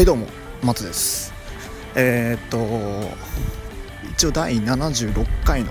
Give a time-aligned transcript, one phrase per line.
[0.00, 0.28] はいどうも
[0.62, 1.30] 松です。
[1.94, 2.58] えー、っと
[4.12, 5.70] 一応第76回の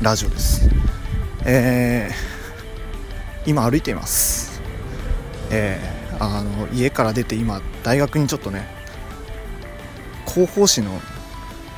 [0.00, 0.70] ラジオです。
[1.44, 4.62] えー、今歩いています。
[5.50, 8.64] えー、あの家から出て今大学にちょっとね
[10.24, 11.00] 広報誌の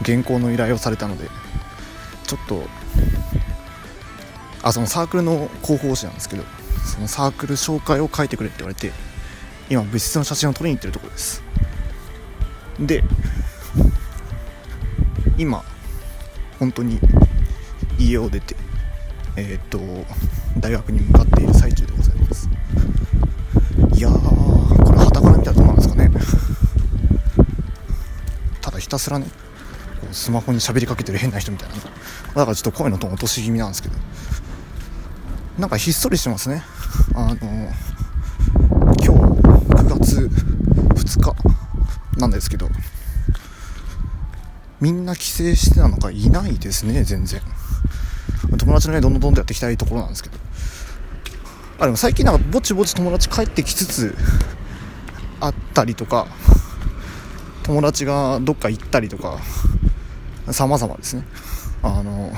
[0.05, 1.31] 原稿の依頼をされたので
[2.27, 2.63] ちょっと
[4.63, 6.45] あそのサークルの広報誌なんですけど
[6.85, 8.93] そのサークル紹介を書いてくれって言われて
[9.71, 11.46] 今物質の写真を撮りに行ってるところです。
[12.81, 13.03] で
[15.39, 15.63] 今
[16.59, 16.99] 本当に
[17.99, 18.57] 家を出て
[19.37, 19.79] えっ、と
[20.59, 22.49] 大学に向かっている最中でございます。
[23.95, 26.11] いやーこれはたから見たらどうなんですかね。
[28.63, 29.27] ただひたすらね
[30.11, 31.75] スマホに喋りかけてる変な人みたいな。
[31.75, 31.81] だ
[32.45, 33.95] からちょっと声のトーン落とし気味なんですけど。
[35.59, 36.63] なんかひっそりしてますね。
[37.15, 37.37] あの
[39.03, 40.31] 今日9月
[40.95, 41.56] 2日
[42.17, 42.69] なんですけど
[44.81, 47.41] みんな帰省してたのかいないですね全然。
[48.59, 50.39] 友達のねどんどんどんとやっていきたいところなんですけど。
[51.79, 54.17] あでも最近なんかぼちぼち友達帰ってきつつ
[55.41, 56.27] あったりとか
[57.65, 59.39] 友達がどっか行ったりとか
[60.51, 61.25] 様々ですね。
[61.83, 62.33] あの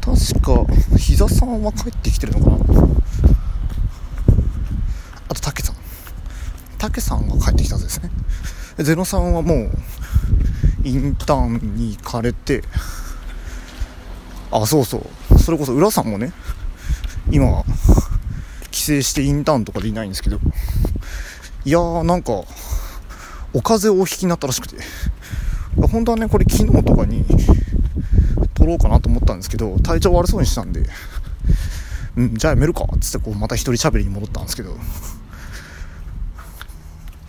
[0.00, 0.64] 確か
[0.98, 2.56] 膝さんは帰ってきてるのかな
[5.28, 5.76] あと竹さん
[6.86, 8.10] 竹さんが帰ってきたんですね。
[8.78, 9.70] ゼノさんはもう
[10.84, 12.62] インターンに行かれて
[14.52, 14.98] あそうそ
[15.30, 15.38] う。
[15.38, 16.32] それこそ浦さんもね
[17.30, 17.64] 今
[18.70, 20.38] 帰省してインターンとかでいないんですけど
[21.64, 22.44] いやーなんか
[23.52, 24.76] お風邪をお引きになったらしくて
[25.90, 27.24] 本当はねこれ昨日とかに
[28.54, 30.84] 撮ろうかなと思ったんですけど体調悪そうにしたんで
[32.16, 34.76] うんじゃあやめるかっつってこうまた一人喋りに戻ったんですけど。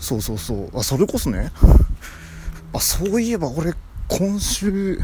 [0.08, 0.80] そうそうそう。
[0.80, 1.52] あそれこそね。
[2.72, 3.74] あそういえば俺
[4.08, 5.02] 今週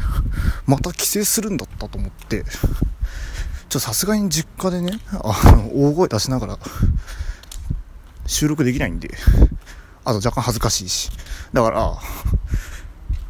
[0.64, 2.42] また帰省するんだったと思って。
[3.68, 6.58] ちょさすがに実家でねあの大声出しながら
[8.26, 9.10] 収録できないんで。
[10.06, 11.10] あと若干恥ずかしいし。
[11.52, 11.80] だから、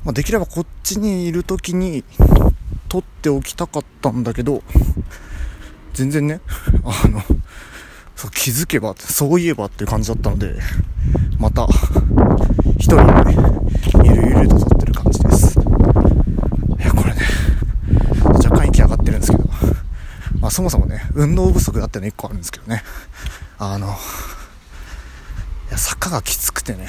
[0.05, 2.05] まあ、できればこっちにいる時に
[2.89, 4.63] 撮っておきたかったんだけど
[5.93, 6.41] 全然ね
[6.85, 7.21] あの
[8.17, 10.55] そう気づけばそういえばっていう感じだったので
[11.39, 11.67] また
[12.79, 13.35] 一人で
[14.05, 15.59] ゆるゆると撮ってる感じです。
[15.59, 15.63] い
[16.83, 17.21] やこれね
[18.45, 19.45] 若干息上がってるんですけど
[20.41, 22.83] まあそもそもね運動不足だっての1個あるんですけどね。
[23.59, 23.91] あのい
[25.71, 26.87] や坂がきつくてね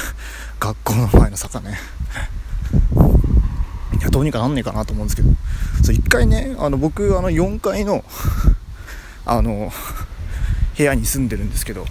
[0.58, 1.78] 学校の前の坂ね。
[3.98, 5.30] いやどうにかなんねえかなと思うんですけど。
[5.82, 8.04] そう1回ねあの僕あの4階の
[9.24, 9.72] あの
[10.78, 11.84] 部屋に住んでるんですけど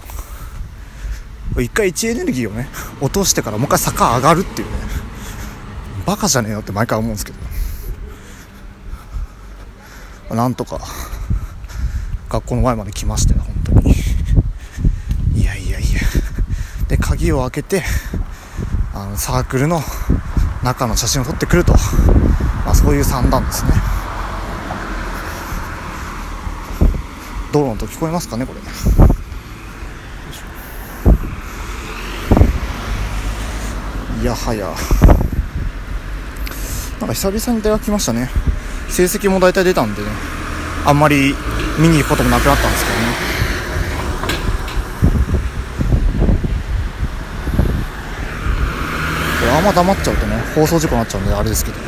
[1.58, 2.68] 一回位置エネルギーをね
[3.00, 4.74] 落としてからもう一回坂上がるっていうね
[6.06, 7.38] バカじゃねえよって毎回思うんですけど。
[10.34, 10.80] なんとか
[12.28, 13.94] 学校の前まで来ましたよ本当に。
[15.34, 16.00] いやいやいや。
[16.88, 17.82] で鍵を開けて
[18.94, 19.80] あのサークルの
[20.62, 21.72] 中の写真を撮ってくると、
[22.64, 23.70] まあ、そういう算段ですね。
[27.52, 28.60] 道路の音聞こえますかねこれ。
[34.20, 34.74] いやはや。
[37.00, 38.28] なんか久々に大学来ましたね。
[38.88, 40.08] 成績も大体出たんでね。
[40.84, 41.34] あんまり
[41.78, 43.28] 見に行くこともなくなったんですけどね。
[49.40, 51.78] これあんま黙っちゃうとね放送事故になっちゃうんであれですけど、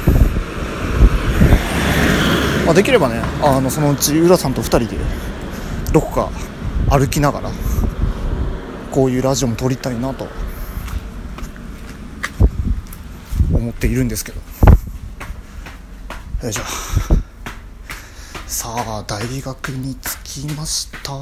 [2.65, 4.87] まあ、できればねあのそのうち浦さんと2人で
[5.93, 6.31] どこか
[6.89, 7.51] 歩きながら
[8.93, 10.29] こういうラジオも撮りたいなと
[13.53, 14.41] 思っているんですけど。
[16.43, 16.63] よいしょ。
[18.47, 21.13] さあ大学に着きました。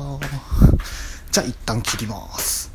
[1.31, 2.71] じゃあ一旦切ります。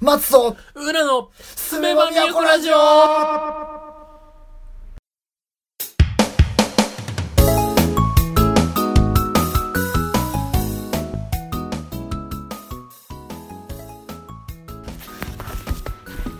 [0.00, 2.76] 松戸裏のすめば都ラジオ。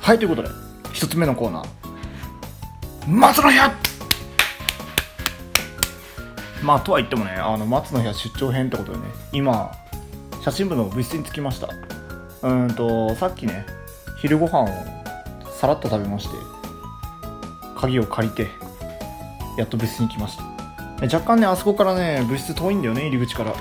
[0.00, 0.48] はいということで
[0.92, 1.68] 一つ目のコーナー。
[3.08, 3.74] 松の部屋。
[6.62, 9.72] まあとは言ってもねあの松の部屋出張編ってことでね今
[10.42, 11.68] 写真部の部室に着きました。
[12.42, 13.66] うんとさっきね
[14.20, 14.68] 昼ご飯を
[15.52, 16.36] さらっと食べまして
[17.76, 18.48] 鍵を借りて
[19.56, 20.44] やっと部室に来ました。
[21.04, 23.54] 若干ねあそこからね物質遠いんだよね入り口から。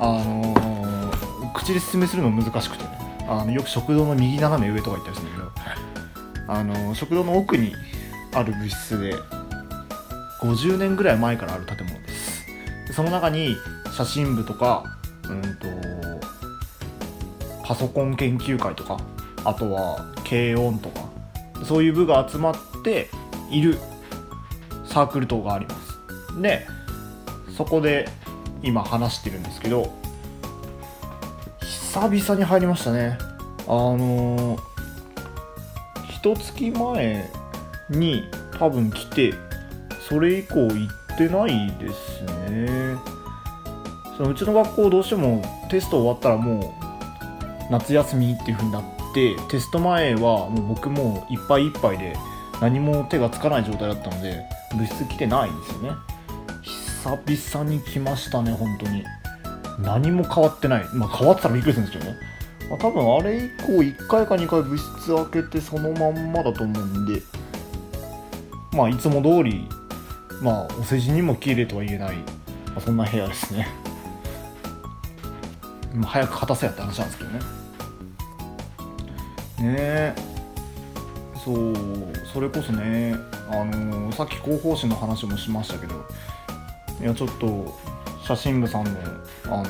[0.00, 2.84] あのー、口で説明するの難しくて。
[2.84, 2.90] ね
[3.28, 6.52] あのよく食堂の右斜め上とか言ったりするんだけど。
[6.52, 7.74] あのー、食堂の奥に
[8.32, 9.14] ある物質で
[10.40, 12.46] 50年ぐらい前からある建物です。
[12.94, 13.56] その中に
[13.94, 14.84] 写真部とか
[15.28, 15.66] うんと
[17.64, 18.98] パソコン研究会とか
[19.48, 21.08] あとは軽音とか
[21.64, 22.54] そういう部が集まっ
[22.84, 23.08] て
[23.50, 23.78] いる
[24.84, 26.42] サークル等があります。
[26.42, 26.66] で
[27.56, 28.08] そこで
[28.62, 29.90] 今話してるんですけど
[31.62, 33.16] 久々に入りましたね。
[33.66, 34.60] あのー、
[36.10, 37.30] 一月前
[37.88, 38.24] に
[38.58, 39.32] 多分来て
[40.08, 42.96] それ以降行ってないですね。
[44.18, 46.74] そのうちの学校どうしてもテスト終わったらも
[47.70, 52.16] う夏休みっていう風になってテスト前はもう僕もいっぱいいっぱいで
[52.60, 54.44] 何も手がつかない状態だったので
[54.76, 55.90] 部室来てないんですよね。
[56.62, 59.04] 久々に来ましたね本当に。
[59.78, 60.84] 何も変わってない。
[60.92, 62.18] まあ変わってたらびっくりするんですけどね、
[62.70, 67.22] まあ、多分あれ以降1回か2回部室開けてそのまんまだと思うんで。
[68.72, 69.66] まあいつも通り
[70.42, 72.24] まあお世辞にも綺麗とは言えない、ま
[72.76, 73.68] あ、そんな部屋ですね。
[76.04, 77.57] 早く片せやって話なんですけどね。
[79.62, 80.14] ね。
[81.44, 81.74] そう
[82.32, 83.14] それこそね
[83.50, 86.04] あの、さっき広報誌の話もしましたけど
[87.00, 87.78] いやちょっと
[88.24, 88.90] 写真部さんの
[89.44, 89.64] あの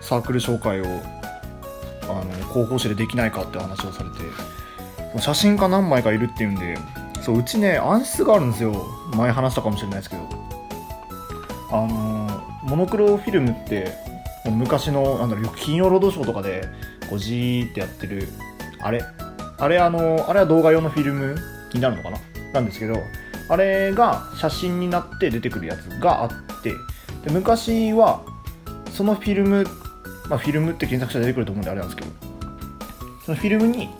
[0.00, 0.84] サークル紹介を
[2.02, 6.76] あの広報誌でできないかって話をされて写真家何枚かいるっていうんで
[7.22, 8.86] そううちね暗室があるんですよ。
[9.16, 10.22] 前話したかもしれないですけど。
[11.72, 13.92] あの、モノクロフィルムって
[14.44, 16.68] 昔のなんだろう金曜ロードショーとかで
[17.08, 18.28] こうジーってやってる
[18.82, 19.04] あれ
[19.58, 21.36] あれあのあれは動画用のフィルム
[21.74, 22.18] になるのかな？
[22.54, 22.96] なんですけど
[23.48, 26.30] あれが写真になって出てくるやつがあっ
[26.62, 26.72] て
[27.24, 28.24] で昔は
[28.92, 29.64] そのフィルム
[30.28, 32.10] まあフィルムって検索したら出てくると思うんであれなんですけど
[33.24, 33.90] そのフィルムに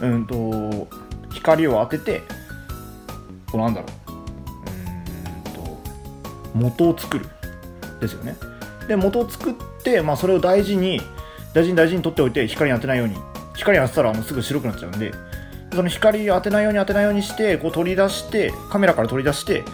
[0.00, 0.88] うんと
[1.32, 2.22] 光を当てて
[3.50, 5.80] こうなんだろううんと
[6.54, 7.26] 元を作る。
[8.00, 8.36] ですよね。
[8.86, 11.00] で元を作って、まあ、それを大事に
[11.54, 13.16] 大事に大事に取っておいて光に当てないように
[13.54, 15.12] 光当てたらあのすぐ白くなっちゃうんで
[15.72, 19.64] その光当てないように当てないようにしてこう取り出してカメラから取り出して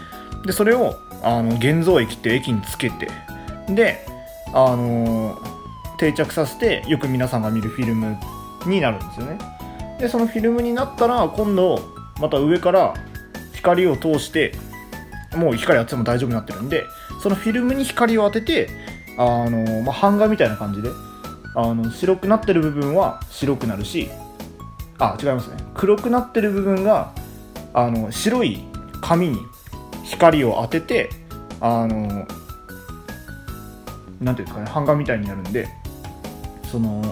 [0.46, 3.08] でそれをあの現像液って液につけて
[3.68, 4.04] で
[4.54, 8.16] あのー、定着させてよく皆さんが見るフィルム
[8.66, 9.38] になるんですよね。
[9.98, 11.78] でそのフィルムになったら今度
[12.20, 12.94] また上から
[13.52, 14.54] 光を通して
[15.36, 16.84] もう光当てても大丈夫になってるんで
[17.22, 18.70] そのフィルムに光を当てて
[19.18, 20.88] あのー、まあ、版画みたいな感じで
[21.54, 24.10] あの白くなってる部分は白くなるし
[24.98, 25.56] あ違いますね。
[25.74, 27.12] 黒くなってる部分が
[27.72, 28.64] あの白い
[29.00, 29.38] 紙に
[30.04, 31.10] 光を当てて
[31.60, 32.26] あの
[34.20, 35.68] なんていうんですかね版画みたいになるんで
[36.70, 37.02] その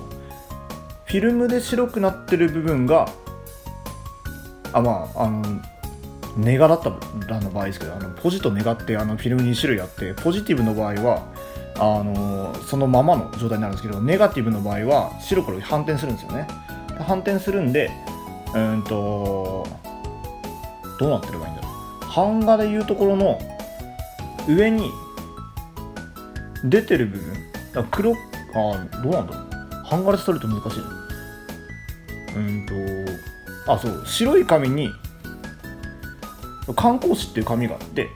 [1.07, 3.09] フィルムで白くなってる部分が
[4.73, 5.43] あまああの
[6.37, 6.91] ネガだった
[7.27, 11.27] らの場合ですけどあのポジとネガってあのフィルム2種類あってポジティブの場合は
[11.79, 16.47] あのそのままの状態になるんですけどネガティブの場合は白黒反転するんですよね。
[17.07, 17.91] 反転するんで
[18.55, 19.67] うんと
[20.99, 22.17] どうなってればいいんだろう。
[22.17, 23.39] 版画でいうところの
[24.49, 24.91] 上に
[26.65, 27.89] 出てる部分。
[27.91, 28.17] 黒あ
[29.03, 29.49] どうなんだろう。
[29.91, 30.81] 版画で取ると難しい。
[32.37, 32.67] うん
[33.67, 34.91] とあそう白い紙に
[36.77, 38.09] 観光紙っていう紙があって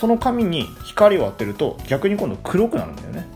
[0.00, 3.28] その紙に光を当てると逆に今度黒くなるんだよね。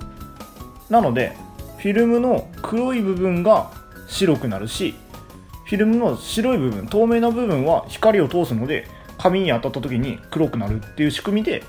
[0.89, 1.37] なので
[1.77, 3.71] フィルムの黒い部分が
[4.09, 4.95] 白くなるし
[5.67, 8.87] フィルムの白い部分透明な部分は光を通すので
[9.19, 11.63] 紙に当たった時に黒くなるっていう仕組みで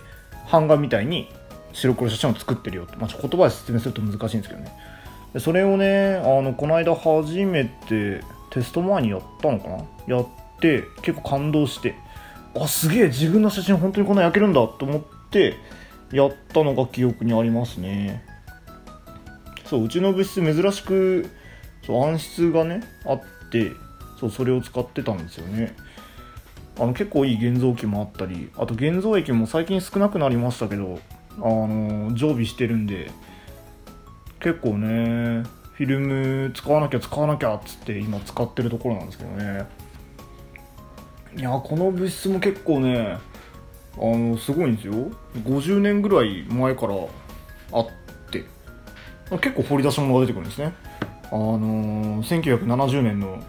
[0.49, 1.29] 版画みたいに
[1.73, 4.71] 白黒写真を作ってるよと、まあ、言葉で説明すると難しいんですけどね。
[5.39, 8.21] それをねあのこの間初めて
[8.51, 9.77] テスト前にやったのかな？
[10.07, 10.27] やっ
[10.61, 11.95] て結構感動して。
[12.55, 15.55] あすげえ自分の写真本当にこんな焼けるんだと思って
[16.11, 18.23] やったのが記憶にありますね。
[19.65, 21.29] そううちの物質珍しく
[21.85, 23.21] そう暗室がねあっ
[23.51, 23.71] て
[24.19, 25.75] そうそれを使ってたんですよね。
[26.79, 30.99] あの結構いい現像機もあったりあと現像液も最近少なくなりましたけど
[31.37, 33.11] あの常備してるんで
[34.41, 35.43] 結構ね
[35.73, 39.65] フィルム使わなきゃ使わなきゃっつって今使ってるところなんですけどね。
[41.37, 43.17] いやこの物質も結構ね
[43.97, 44.93] あのすごいんですよ。
[45.43, 46.95] 50年ぐらい前から
[47.73, 47.87] あっ
[48.31, 48.45] て
[49.41, 50.73] 結構掘り出し物が出てくるんですね。
[51.31, 53.41] あのー、1970年の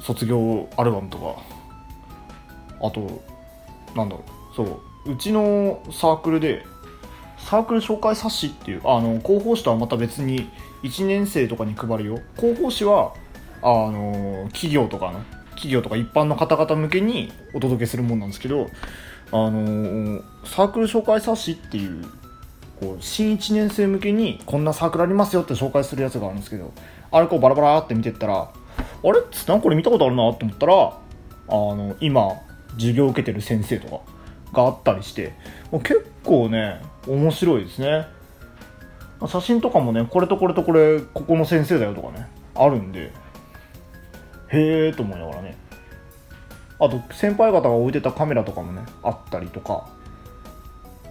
[0.00, 1.58] 卒業アルバムとか。
[2.80, 3.22] あと
[3.94, 4.54] なんだろう。
[4.56, 4.64] そ
[5.06, 6.64] ううちのサークルで
[7.38, 10.50] サークル紹介冊子っていうあの広報誌とはまた別に
[10.82, 12.20] 1年生とかに配るよ。
[12.36, 13.14] 広報誌は
[13.62, 15.20] あの企業とかの
[15.58, 18.70] 企業とか一般の方々向けにお届けするもんなんですけど
[19.32, 22.04] あのサークル紹介冊子っていう
[22.80, 26.72] こう新1年生向けにこんなサークルありますよって紹介するやつがあるんですけど
[27.10, 28.50] あれこうバラバラって見てったら
[29.04, 30.94] あれっつなんかこれ見たことあるなと思ったらあ
[31.50, 32.40] の今
[32.74, 34.00] 授業受けてる先生とか
[34.52, 35.34] があったりして
[35.70, 38.06] もう結構ね面白いですね。
[39.26, 43.12] 写真とかもねこれとこれとこれここの先生だよとかねあるんで。
[44.50, 45.56] へえと思いながらね。
[46.80, 49.88] あと先輩方が置いてたカメラとかもねあったりとか。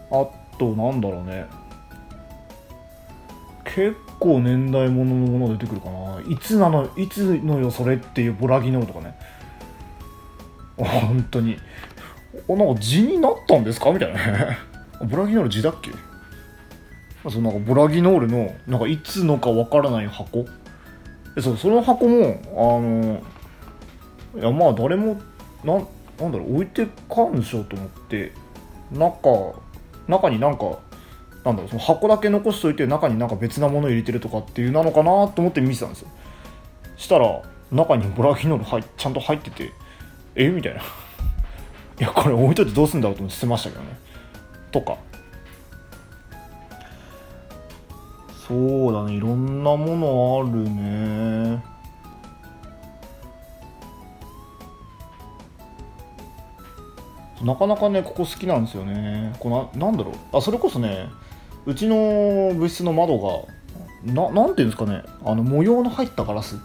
[0.09, 0.25] あ
[0.57, 1.45] となんだろうね。
[3.65, 6.21] 結構年代物のもの出てくるかな。
[6.27, 9.15] いつなのいつのよそれっていうボラギノールとかね。
[10.77, 11.57] 本当に。
[12.47, 13.91] おなんか字になったんですか？
[13.91, 14.57] みたいなね。
[15.05, 15.91] ボラギノール字だっけ？
[17.29, 20.45] そのなんかボラギノールのなんかいつのかわからない箱。
[21.41, 23.21] そうその箱もあの
[24.35, 25.19] いやまあ誰も
[25.63, 25.73] な
[26.19, 28.31] なんだろう置いてかんでしょうと思って
[28.91, 29.53] 中
[30.07, 30.79] 中になんか
[31.43, 36.09] なんだろうその箱だけ残しといて中になんか別なもの入れてるとかっていうなのかなと思って見てたんですよ。
[36.97, 37.41] したら
[37.71, 39.71] 中にボラギノール入ちゃんと入ってて
[40.35, 40.49] え？
[40.49, 40.81] みたいな。
[40.81, 40.83] い
[41.99, 43.89] やこれ置いといてどうすんだろうと思って捨てましたけどね。
[44.71, 44.97] とか。
[48.47, 51.61] そうだねいろんなものあるね。
[57.43, 59.35] なかなかねここ好きなんですよね。
[59.39, 60.37] こななんだろう。
[60.37, 61.07] あそれこそね
[61.65, 63.43] うちの部室の窓が
[64.03, 65.03] ななんていうんですかね。
[65.25, 66.57] あの模様の入ったガラス。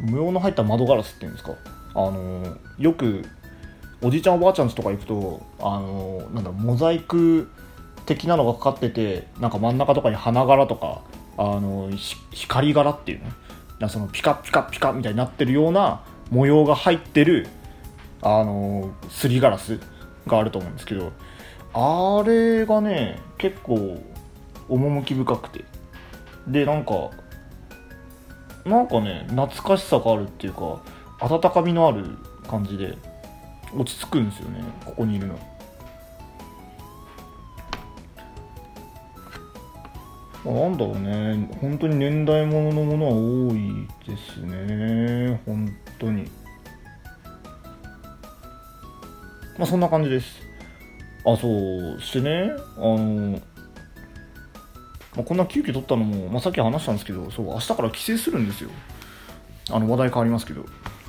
[0.00, 1.54] 模様の入った窓ガラスっていうんですか。
[1.94, 3.24] あのよく
[4.02, 7.50] おじいちゃんおばあちゃんちとか行くとあのなんだモザイク
[8.06, 11.02] 的なのがかかっててなんか真ん中とかに花柄とか
[11.36, 11.90] あの
[12.30, 13.26] 光柄っていうの
[13.80, 17.46] なそのピカピカピカみたいになってるような模様が入ってる
[18.20, 19.78] あのすりガラス
[20.26, 21.12] があると思うんですけど
[21.74, 23.98] あれがね結構
[24.68, 25.64] 趣深くて。
[26.46, 27.10] でなんか
[28.64, 30.82] なんかね懐かしさがあるっていうか
[31.20, 32.04] 温かみのある
[32.48, 32.96] 感じで
[33.76, 35.38] 落ち着くんですよねここにいるの。
[40.44, 41.48] なんだろうね。
[41.60, 45.40] 本当に年代物のものは多いですね。
[45.46, 45.68] 本
[45.98, 46.30] 当に。
[49.56, 50.40] まあそんな感じです。
[51.24, 52.50] あそうしてね。
[52.76, 53.40] あの
[55.14, 58.70] まあ、こんな急遽取ったのも、まあ、さっき話したんですけどそう明日から帰省するんですよ。
[59.70, 60.64] あの話題変わりますけど。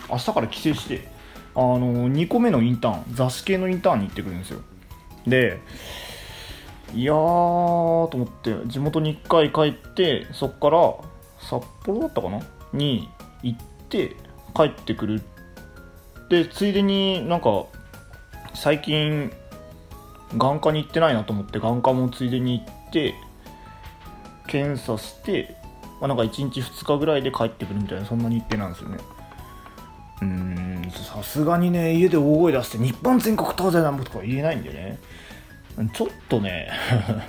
[0.09, 1.07] 明日から帰省して
[1.55, 4.61] あの2個目のインターン雑誌系のインターンに行ってくるんですよ。
[5.25, 5.59] で
[6.93, 10.93] いやーと思って地元に1回帰ってそっから
[11.39, 12.39] 札幌だったかな？
[12.71, 13.09] に
[13.41, 13.59] 行っ
[13.89, 14.15] て
[14.55, 15.21] 帰ってくる。
[16.29, 17.65] でついでになんか
[18.53, 19.31] 最近
[20.35, 23.13] 眼科に行ってないなと思って眼科もついでに行って
[24.47, 25.55] 検査して、
[25.99, 28.97] まあ、なんか1日2日ぐらいで帰ってくるみたいなそんな日程なんですよね。
[30.21, 30.27] うー
[30.87, 34.99] んさすがにね家で大声出して日本全国東西南北とか言えないんでね。
[35.93, 36.69] ちょっとね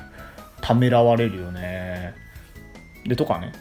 [0.61, 2.15] ためらわれるよね。
[3.07, 3.53] でとかね。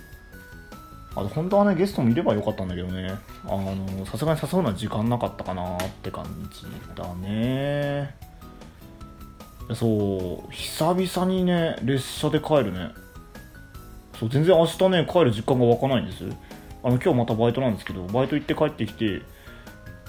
[1.16, 3.14] あと本当はねゲストもいればよかったんだけどね。
[3.46, 8.16] あのさすがに誘うのは時間なかったかなって感じだね。
[9.76, 12.90] そう久々にね列車で帰るね。
[14.20, 16.24] そう全然明日ね帰る実感が湧かないんです。
[16.84, 19.22] あの今日またバイトなんですけどバイト行って帰ってきて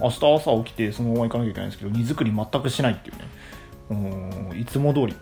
[0.01, 3.25] 明日朝起きてそのまま行かなきゃいけないんですけど荷造り全くしないっていうね。
[3.91, 5.17] うんいつも通り。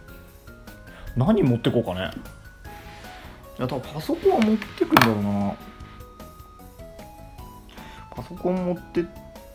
[1.17, 2.11] 何持ってこうかね。
[3.59, 5.55] いや多分パソコンは持ってくんだろうな。
[8.15, 9.05] パソコン持ってっ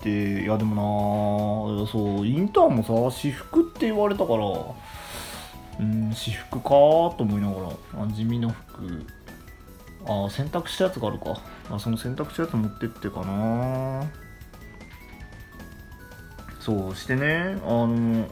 [0.02, 4.46] ていやでもなそうインターンもさ私服って言われたから
[5.80, 9.06] うん私服かと思いながら地味な服。
[10.10, 11.38] あ洗濯したやつがあるか。
[11.70, 14.04] あその洗濯したやつ持ってってかな。
[16.60, 18.28] そうしてねあの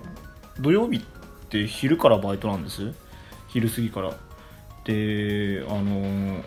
[0.59, 1.01] 土曜日っ
[1.49, 2.93] て昼からバイトなんです？
[3.47, 4.13] 昼過ぎから。
[4.85, 6.43] であの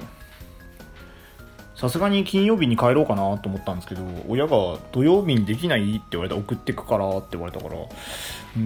[1.75, 8.61] さすがに金曜日に帰ろうかなと思ったんですけど親が土曜日にできないって言われた送ってくからって言われたからうー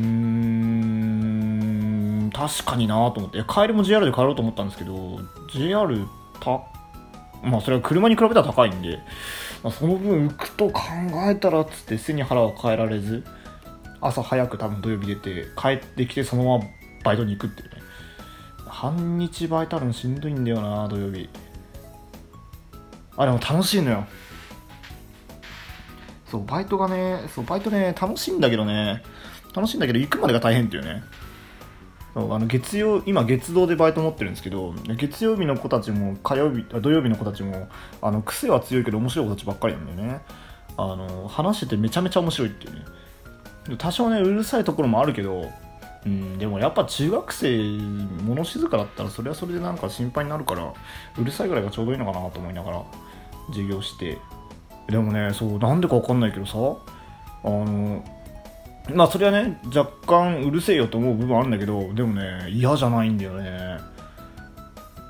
[2.26, 3.42] ん確かになと思って。
[3.48, 5.20] 帰りも JR で帰ろうと思ったんですけど
[5.54, 6.06] JR
[6.40, 6.60] た
[7.42, 8.98] まあそれは車に比べたら高いんで、
[9.62, 10.82] まあ、その分浮くと考
[11.30, 13.24] えたらっつって背に腹は変えられず。
[14.02, 16.64] 朝早く多分土曜日出て帰ってきてそのまま
[17.04, 17.76] バイトに行くっていうね。
[18.66, 21.28] 半日バイトあるのしんどいんだよな土曜日。
[23.16, 24.06] あでも楽しいのよ。
[26.26, 29.02] そうバイトがねそうバイトね楽しいんだけどね。
[29.54, 31.02] 楽しいんだけど行くまでが大変っていうね。
[32.14, 37.68] そうあの月曜今月堂でバイト持ってるんですけど月曜日の子たちも火曜日土曜日の子たちも
[38.02, 40.20] あの癖は強いけど面白い子たちばっかりなんだよね。
[40.76, 42.80] あの話しててめちゃめちゃ面白いっていうね。
[43.78, 45.50] 多少ねうるさいところもあるけど
[46.04, 47.58] うんでもやっぱ中学生
[48.24, 50.72] 物静かだったらそれはそれでなんか心配になるから
[51.18, 52.82] うるさいぐらいがちょうどいいのかなと思いながら
[53.48, 54.18] 授業して。
[54.88, 56.56] でもねそうなんでかわかんないけどさ
[57.44, 58.04] あの
[58.92, 63.78] まあそれはね若干うるせえよと思う部分あるんだけどでもね嫌じゃないんだよね。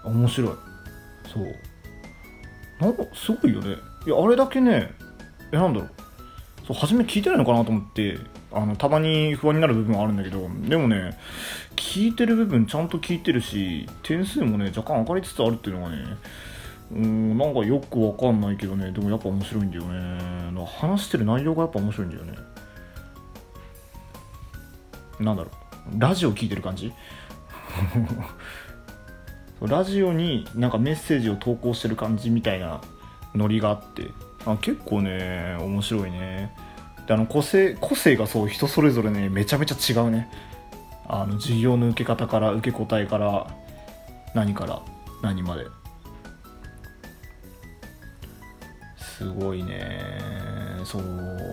[0.04, 0.50] 面白い。
[1.32, 1.54] そう。
[2.80, 3.76] なんかすごいよね。
[4.06, 4.90] いやあれだけね
[5.52, 5.90] えなんだろう。
[6.66, 8.19] そう初め聞いてないのかなと思って
[8.52, 11.19] あのたまに不安になる部分はあるんだけどでもね
[11.76, 15.97] 聞いてる部分ちゃんと聞いてるし点数もね若干上がりつつあるっていうのがね
[16.92, 20.42] うんなんかよくわかんないけどねでもやっぱ面白いんだよね。
[20.66, 22.35] 話してる内容がやっぱ面白いんだよね。
[25.21, 25.50] なんだろ
[25.97, 26.00] う。
[26.00, 26.92] ラジオ聞いてる感じ？
[29.62, 32.81] ラジオになんかメッセージを投稿してる感じみたいな
[33.35, 34.11] ノリがあって。
[34.44, 36.52] あ結構ね面白いね。
[37.06, 40.28] であの個性個性がそう人それぞれねめちゃめちゃ違うね。
[41.08, 43.46] あの授業の受け方から受け答えから
[44.34, 44.82] 何から
[45.22, 45.66] 何まで。
[48.99, 49.80] すごいね。
[50.84, 51.02] そう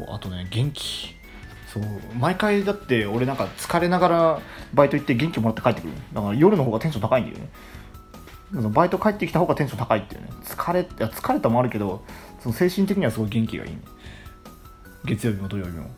[0.10, 1.16] あとね元気。
[1.72, 1.84] そう
[2.18, 4.42] 毎回だって俺なんか疲れながら
[4.74, 5.94] バイト行って元気もらって帰ってくる。
[6.14, 7.50] だから夜の方がテンション高いんだよね。
[8.72, 10.30] バイト帰ってきた方がテンション高いっていうね。
[10.44, 12.04] 疲れいや疲れたもあるけど
[12.42, 13.82] その精神的にはすごい元気がいい、ね、
[15.06, 15.90] 月曜日も土曜日も。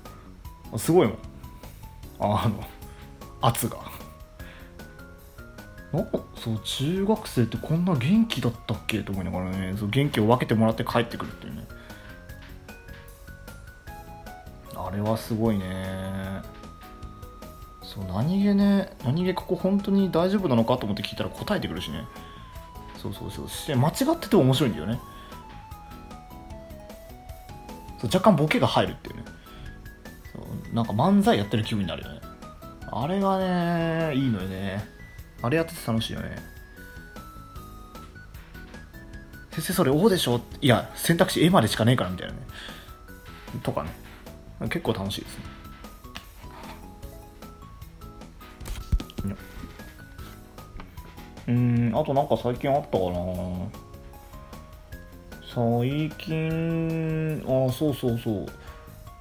[0.78, 1.18] すごいもん。
[2.20, 2.64] あの
[3.42, 3.78] 圧が。
[5.92, 9.00] なそう中学生ってこんな元気だったっけ？
[9.04, 11.68] と思いながらねそう元気を分けてもらって帰ってくるっていうね。
[14.74, 15.66] あれはすごいね。
[17.84, 22.06] そう何気ね何気ここ本当に大丈夫なのかと思って聞いたら答えてくるしね。
[22.98, 23.50] そうそうそう。
[23.50, 25.00] して間違ってて面白いんだよね。
[28.04, 29.24] 若干ボケが入るっていうね。
[30.34, 32.22] そうなんか漫才やってる気分になるよね。
[32.92, 34.84] あれがねいいのよね。
[35.42, 36.36] あれやってて楽しいよね。
[39.52, 40.42] 先生それ O でしょ？
[40.62, 42.40] いや選択肢 A までしかねえからみたいなね。
[43.64, 43.90] とかね。
[44.70, 45.44] 結構楽しいですね。
[51.48, 53.12] うんあとなんか最近あったかな。
[55.54, 58.46] 最近あそうそうそう。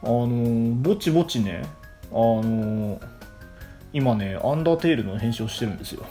[0.03, 1.63] あのぼちぼちね
[2.13, 3.01] あの
[3.93, 6.07] 今ねアンダーテールの編集をしてるんですよ。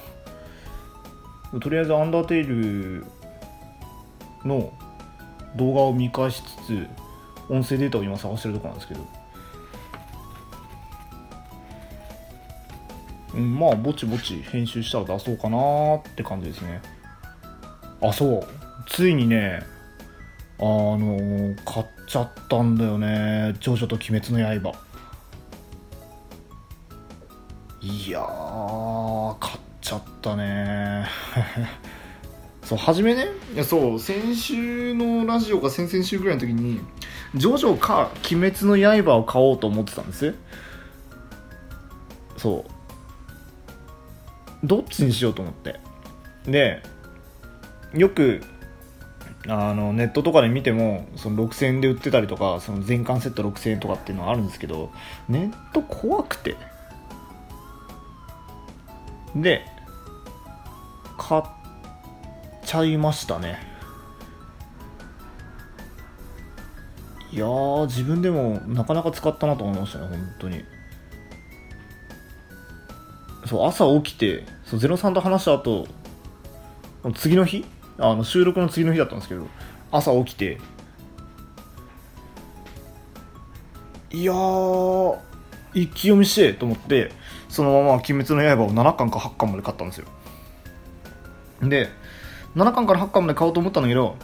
[1.61, 3.05] とりあえずアンダーテール
[4.45, 4.73] の
[5.55, 6.87] 動画を見返しつつ
[7.47, 9.07] 音声データを今探してるとこなんですけど。
[13.35, 16.81] うんまあぼちぼち編集したら出そうかなって感じですね。
[18.01, 18.47] あそう。
[18.87, 19.63] ついにね
[20.59, 24.73] あの、買っちゃったんだよね「ジョジョと鬼滅の刃」
[27.81, 31.05] いやー買っちゃったね。
[32.65, 33.27] そう初めね。
[33.53, 36.81] いやそう先週のラジオか先々週ぐらいの時に
[37.35, 40.35] 「ジョジョか鬼滅の刃」を買おうと思ってたんです。
[42.37, 44.67] そう。
[44.67, 45.79] どっちにしようと思って。
[46.45, 46.83] で
[47.93, 48.41] よく
[49.49, 54.91] あのネットとかで見てもその6000円で売ってたりとかその全巻セット6000円とかっていうのがあるんですけど
[55.27, 56.55] ネット怖くて。
[59.35, 59.63] で
[61.17, 61.43] 買っ
[62.63, 63.59] ちゃいましたね。
[67.31, 67.45] いや
[67.85, 70.63] 自分でもなかなか使ったなと思いましたね本当に。
[73.45, 75.87] そう朝起きてそう03と話した後
[77.15, 77.65] 次の日
[77.99, 79.47] あの収録の次の日だったんですけど
[79.91, 80.59] 朝起きて
[84.11, 85.17] いやー
[85.73, 87.11] 一気読みしてと思って
[87.47, 90.07] そのまま「鬼滅の刃」を7巻か8巻まで買ったんですよ。
[91.61, 91.89] で
[92.55, 94.15] 7巻から8巻まで買おうと思ったんだけど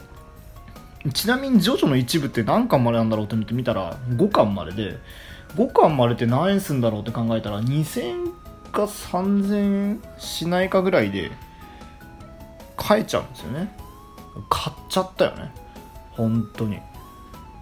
[1.14, 4.98] ちなみに「ジョジョの一部って何巻までなんだろうと思って見たら5巻までで
[5.56, 8.32] 5巻までって何円すんだろうって考えたら2000
[8.72, 11.32] か3000円しないかぐらいで
[12.78, 13.78] 買えちゃうんですよね。
[14.50, 15.52] 買っちゃったよね。
[16.12, 16.80] 本当に。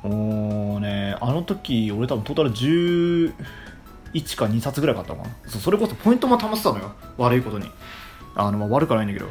[0.04, 3.34] もうねあの時俺多分トータル11
[4.36, 5.50] か2冊ぐらい買ったのかな。
[5.50, 6.92] それこそポイントも貯まってたのよ。
[7.18, 7.70] 悪いことに。
[8.36, 9.28] あの、まあ、悪くないんだけど。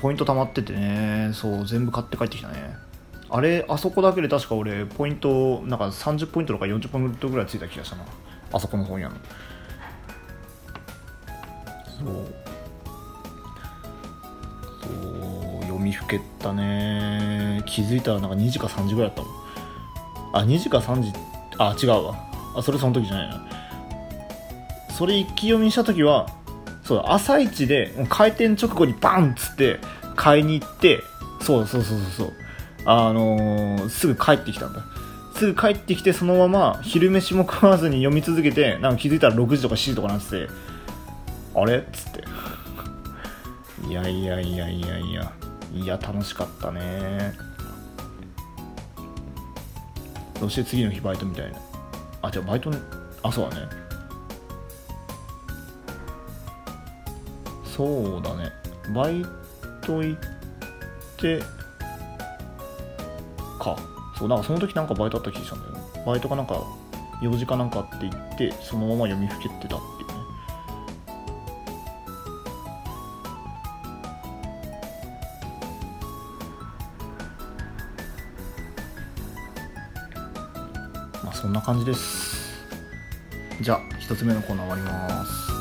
[0.00, 1.30] ポイント貯まっててね。
[1.34, 2.74] そう全部買って帰ってきたね。
[3.34, 8.04] あれあそこだけで確か俺ポイントなんか30ポイントとか40ポイントぐらいついた気がしたな。
[8.52, 9.16] あそこの本屋の。
[11.98, 12.41] そう。
[14.82, 17.62] そう読みふけったね。
[17.66, 19.32] 気づいたらなんか2時か3時ぐらいだったもん。
[20.34, 21.12] あ2時か3時
[21.58, 22.14] あ違うわ。
[22.56, 23.42] あそれその時じゃないな。
[24.90, 26.28] それ一気読みした時は
[26.84, 29.78] そう朝一で開店直後にバンっつって
[30.16, 31.00] 買いに行って
[31.40, 32.32] そうそうそうそうそう。
[32.84, 34.82] あのーすぐ帰ってきたんだ。
[35.36, 40.48] すぐ帰ってきてそのまま昼飯も食わずに読み続けてなんか気づいたら6時とか7時とかなってて
[41.54, 41.78] あれ？
[41.78, 42.24] っつって。
[43.92, 45.32] いやいやいやいやいや。
[45.74, 47.34] いや楽しかったね。
[50.40, 51.58] そして次の日バイトみたいな。
[52.22, 52.78] あじゃあバイトね
[53.22, 53.66] あそうだね。
[57.66, 58.50] そうだね。
[58.94, 59.22] バイ
[59.82, 60.20] ト行っ
[61.18, 61.40] て
[63.60, 63.76] か。
[64.18, 65.74] そうなんかその時なんかバイトあった気がしたんだよ
[66.06, 66.62] バイトかなんか
[67.20, 70.01] 用事かなんかって行ってそのまま読みふけてたって
[81.52, 82.50] んな感じです。
[83.60, 85.52] じゃあ一つ目のコーナー終わります。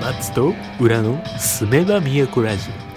[0.00, 2.87] 松と裏のすめば都ラジオ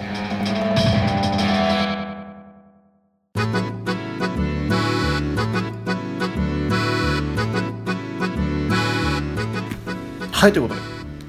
[10.42, 10.80] はいということで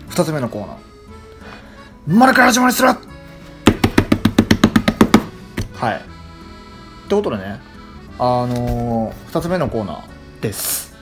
[0.10, 0.78] 2つ目のコーナー
[2.18, 2.88] 「マルから始まりする!」
[5.78, 5.96] はい。
[5.98, 6.00] っ
[7.08, 7.60] てことでね
[8.18, 10.02] あのー、2つ目のコーナー
[10.42, 10.96] です。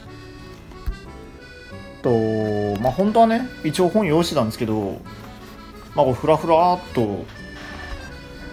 [2.02, 2.10] と
[2.82, 5.00] まあ本当はね一応本用意してたんですけど
[5.96, 7.24] まあこれフラフラっと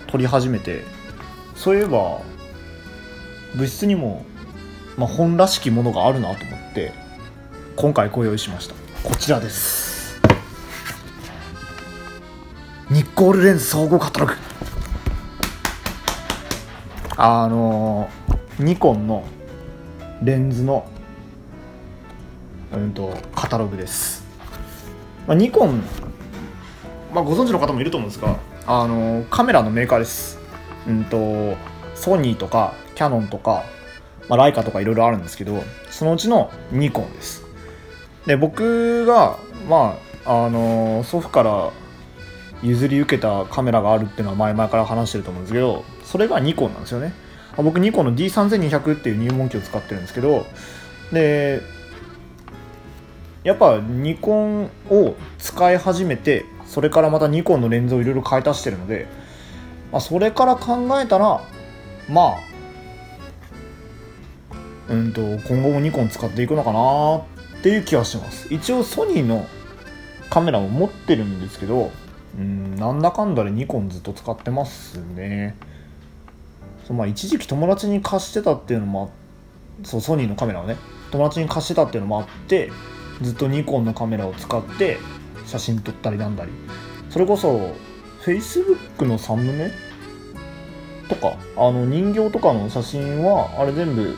[0.07, 0.85] 撮り始めて
[1.57, 2.21] そういえば
[3.57, 4.25] 部室にも、
[4.97, 6.93] まあ、本らしきものがあるなと思って
[7.75, 8.78] 今回ご用意しました。
[9.03, 10.21] こちらです。
[12.91, 14.33] ニッコールレンズ総合カタログ。
[17.17, 18.09] あの
[18.59, 19.25] ニコンの
[20.23, 20.87] レンズの
[22.73, 24.25] うんとカタログです、
[25.27, 25.83] まあ、ニコン、
[27.13, 30.39] まあ、ご存知の方もいると思うんですがあのカメラのメーカーです。
[30.87, 31.57] うんと
[31.95, 33.65] ソニーとかキャノンとか、
[34.29, 37.48] まあ、ライカとかいろいろあるんですけどそのうちのニコンです。
[38.29, 39.39] で僕が
[39.71, 41.73] まああの祖父から
[42.63, 47.15] 譲り受けたカメラがあるっていうのは前々から話してると思うんですけどそれがニコンなんですよね。
[47.57, 50.47] 僕ニコンの D3200 っていう入門機を使ってるんですけど
[51.11, 51.61] で
[53.43, 59.09] やっぱニコンを使い始めてそれからまたニコンのレンズをいろいろ買い足してるので、
[59.91, 61.41] まあ、それから考えたら
[62.09, 62.37] ま
[64.51, 64.53] あ
[64.91, 68.53] うんと今後もニコン使っていくのかなっっていう気はします。
[68.53, 69.47] 一応ソニーの
[70.31, 71.91] カメラも持ってるんですけど
[72.39, 75.57] うんなんだかんだでニコンずっと使ってますね。
[76.87, 79.13] そうまあ一時期友達に貸してたっていうのも
[79.83, 80.77] あそうソニーのカメラをね
[81.11, 82.71] 友達に貸してたっていうのもあって
[83.23, 84.99] ずっとニコンのカメラを使って
[85.47, 86.53] 写真撮ったりなんだり。
[87.11, 87.75] それこそ
[88.25, 89.73] Facebook のサムネ
[91.09, 94.17] とかあの人形とかの写真はあれ全部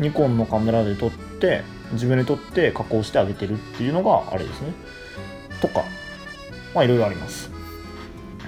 [0.00, 1.62] ニコンのカメラで撮って
[1.94, 4.72] 自分で撮って加工してあげてるっていうのがあれですね。
[5.60, 5.84] とか
[6.74, 7.50] まあいろいろあります。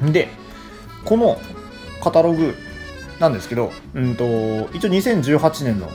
[0.03, 0.29] で
[1.05, 1.39] この
[2.03, 2.55] カタログ
[3.19, 4.25] なんですけど、うんと、
[4.75, 5.89] 一応2018年の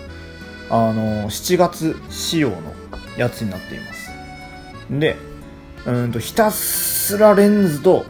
[0.70, 2.58] あの7月仕様の
[3.18, 4.10] やつになっています。
[4.90, 5.18] で
[5.86, 8.06] うんとひたすらレンズと、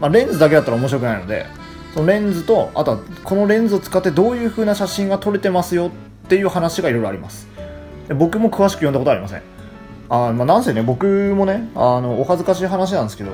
[0.00, 1.46] まあ、レンズだけだったら面白くないので
[1.94, 5.90] そのレンズとあとはこのレンズを使ってどういう風な写真が撮れてますよ
[6.26, 7.47] っていう話がいろいろあります。
[8.14, 9.42] 僕も詳しく読んだことありません。
[10.10, 13.32] あまあなんせね僕もねあのお恥ずかしい話なんですけど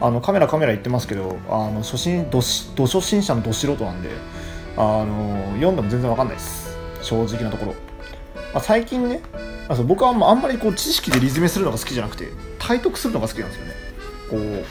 [0.00, 4.10] あのカメラカメラ言ってますけどあの初心どしど初心者のど素人なんで
[4.76, 6.76] あの読んでも全然わかんないです。
[7.02, 7.72] 正直なところ、
[8.52, 9.20] まあ、最近ね
[9.68, 12.28] あそう僕はあんまあんまりこう知識でリズメするのが好きじゃなくて
[12.58, 13.72] 体得するのが好きなんですよね。
[14.30, 14.64] こう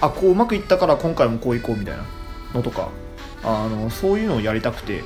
[0.00, 2.04] あこううまくいったから今回もこういこうみたいな
[2.54, 2.90] のとか
[3.42, 5.02] あのそういうのをやりたくて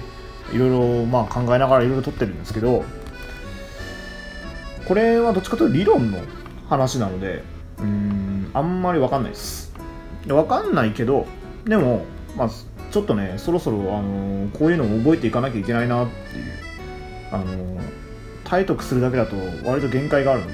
[0.53, 2.85] いろいろま考えながらいろいろ撮ってるんですけど
[4.93, 6.19] これはどっちかというと理論の
[6.69, 7.43] 話なので
[7.79, 9.73] うーんあんまり分かんないです。
[10.27, 11.27] 分かんないけど
[11.65, 12.05] でも
[12.37, 12.51] まあ
[12.91, 16.53] ちょっとねそろそろ、あのこういうのを覚えていかなきゃいけないなっていう
[17.33, 17.81] あの
[18.45, 20.53] 体得するだけだと割と限界があるんで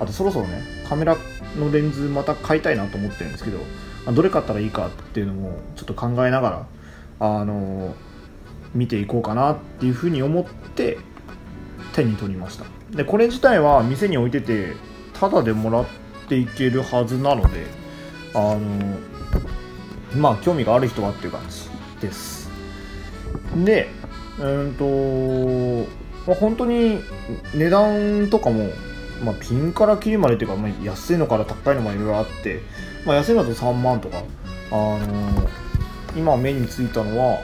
[0.00, 1.16] あとそろそろねカメラ
[1.56, 3.58] のレンズまた買いたいなと思ってるんですけど、
[4.04, 6.66] まどれ買ったらいいかっていうのもちょっと考えながら
[7.20, 7.94] あの
[8.74, 10.98] 見ていこうかなっていうふうに思って
[11.92, 12.64] 手に取りました。
[12.94, 14.74] でこれ自体は店に置いてて
[15.14, 15.86] タダでもらっ
[16.28, 17.66] ていけるはずなので
[18.34, 18.60] あの
[20.16, 21.68] まあ興味がある人はっていう感じ
[22.00, 22.50] です。
[23.64, 23.88] で
[24.38, 24.84] うんと、
[26.26, 27.00] まあ、本当に
[27.54, 28.70] 値段とかも、
[29.24, 32.60] まあ、ピンからキリまでっていうか、まあ、安いのから高いのもいろいろあって、
[33.06, 34.22] まあ、安いのだと3万とか
[34.70, 35.48] あの
[36.16, 37.38] 今目についたのは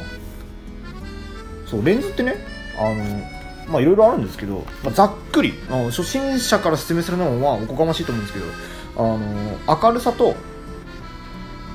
[1.66, 2.36] そうレンズってね
[2.76, 3.39] あの
[3.70, 8.46] まあいろいろあるんですけど、まあ、ざっくりあの初心者から説明するのもまあおこがましいと思うんですけど
[8.96, 9.18] あの
[9.82, 10.34] 明るさと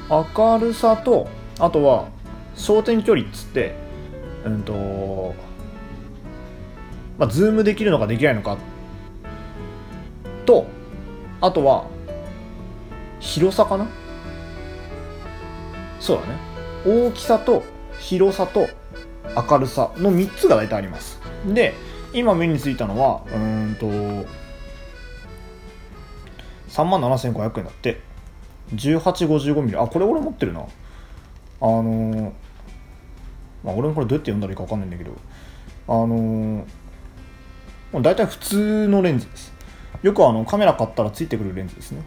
[0.10, 1.27] 明るさと
[1.60, 2.10] あとは
[2.55, 3.75] 焦点距離っつって
[4.43, 5.34] うんと
[7.17, 8.58] まあズームできるのかできないのか
[10.45, 10.67] と
[11.41, 11.86] あとは
[13.19, 13.88] 広さかな？
[15.99, 16.38] そうだね。
[16.86, 17.63] 大きさと
[17.99, 18.67] 広さと
[19.49, 21.19] 明るさの3つが大体あります。
[21.53, 21.73] で
[22.13, 23.88] 今目についたのはうんと
[26.69, 28.01] 3万7500円だって。
[28.73, 30.62] 1855mm あこれ俺持ってるな。
[30.62, 30.65] あ
[31.65, 32.31] のー
[33.63, 35.12] まあ俺もこれどうやって読んだらいいか分かんないんだけど。
[35.88, 36.65] あのー
[38.01, 39.53] 大体普通のレンズです。
[40.01, 42.01] よくあのカメラ買ったらついてくるレンズですね。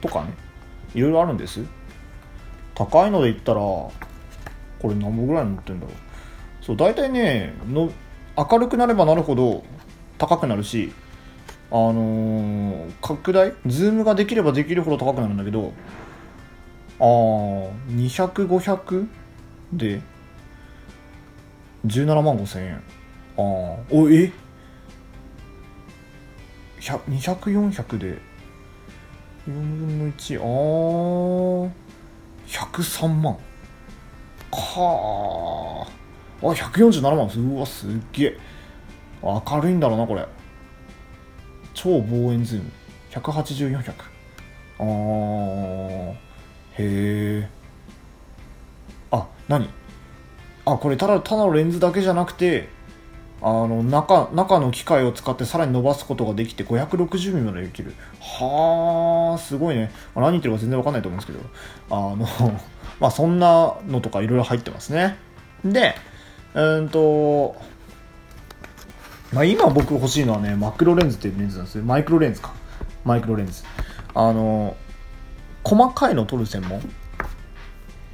[0.00, 0.34] とかね。
[0.94, 1.60] いろいろあるんです。
[2.74, 3.92] 高いので言ったらこ
[4.84, 5.96] れ何本ぐらいの乗ってるんだろう。
[6.64, 7.90] そう大体ねの
[8.36, 9.64] 明るくなればなるほど
[10.18, 10.92] 高くなるし
[11.70, 13.54] あのー拡大？
[13.66, 15.72] ズームができればできるほど高くなるんだけど
[17.00, 19.08] あー200500
[19.72, 20.00] で
[21.86, 22.76] 17万5千円。
[22.76, 22.80] あ
[23.38, 23.42] あ
[23.90, 24.32] おえ
[26.80, 28.18] ？200400で
[29.48, 31.70] 4分の1ああ
[32.46, 33.34] 103万。
[33.34, 33.40] か
[34.78, 35.86] あ
[36.42, 38.38] あ147万ですうわすっげえ。
[39.22, 40.26] 明るいんだろうなこれ。
[41.74, 42.70] 超望遠ズーム。
[43.10, 43.94] 18400
[44.78, 46.12] あー。
[46.12, 46.16] へ
[46.78, 47.48] え
[49.10, 49.68] あ何？
[50.66, 52.68] あこれただただのレンズだけじゃなくて
[53.40, 57.94] あの中中の機械を使ってさらに伸ばすことができて 560mm までできる。
[58.20, 61.44] はあすごいね、まあ何言ってるか全然わかんないと思うんですけど。
[61.90, 62.26] あの
[63.00, 65.16] まあそんなのとかいろいろ入ってますね。
[65.64, 65.94] で
[66.56, 67.54] うんと
[69.32, 71.84] まあ、今僕欲しいのはね、マクロレンズっていうレンズなんですよ。
[71.84, 72.54] マイクロレンズか。
[73.04, 73.62] マイクロレンズ。
[74.14, 74.76] あの、
[75.62, 76.80] 細かいのを撮る専門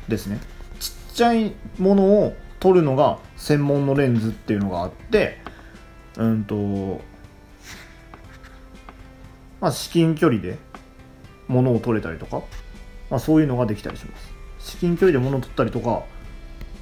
[0.09, 0.41] ですね。
[0.81, 5.39] ちっちゃいものを撮るのが専門のレンズっていうのがあって、
[6.17, 7.01] うんと、
[9.61, 10.59] まあ、至近距離で
[11.47, 12.43] 物を撮れたりとか、
[13.11, 14.33] まあ、そういうのができたりします。
[14.73, 16.03] 至近距離で物を撮ったりとか、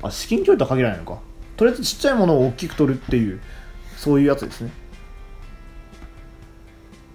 [0.02, 1.20] あ、至近距離とは限らないのか。
[1.60, 3.38] とりあえずちっちゃいものを大きく撮るっていう、
[3.98, 4.70] そういうやつですね。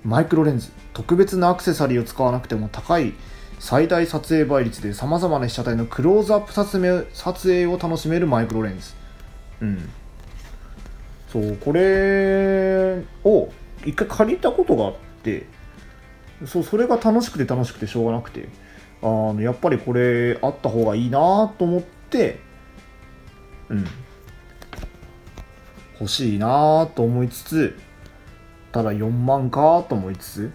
[0.03, 0.69] マイクロレンズ。
[0.93, 3.13] 特別なアクセサリーを使わなくても高い
[3.57, 8.93] 最大撮影倍率で様々な被写体のクローズアップ撮影撮影を楽しめるマイクロレンズ。
[9.61, 9.89] うん。
[11.33, 13.49] そう、これを
[13.83, 15.47] 一回借りたことがあって、
[16.45, 18.47] そう、それが楽しくて楽しくてしょうがなくて、
[19.01, 22.41] あの、やっぱりこれあった方がいいなと思って、
[23.69, 23.87] うん。
[25.99, 27.77] 欲しいなぁと思いつつ
[28.71, 30.53] ただ4万かと思いつつ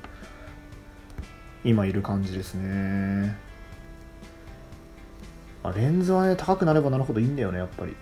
[1.64, 3.36] 今いる感じですね。
[5.62, 7.94] あレンズはね高くなればなるほどいいんだよねやっぱり。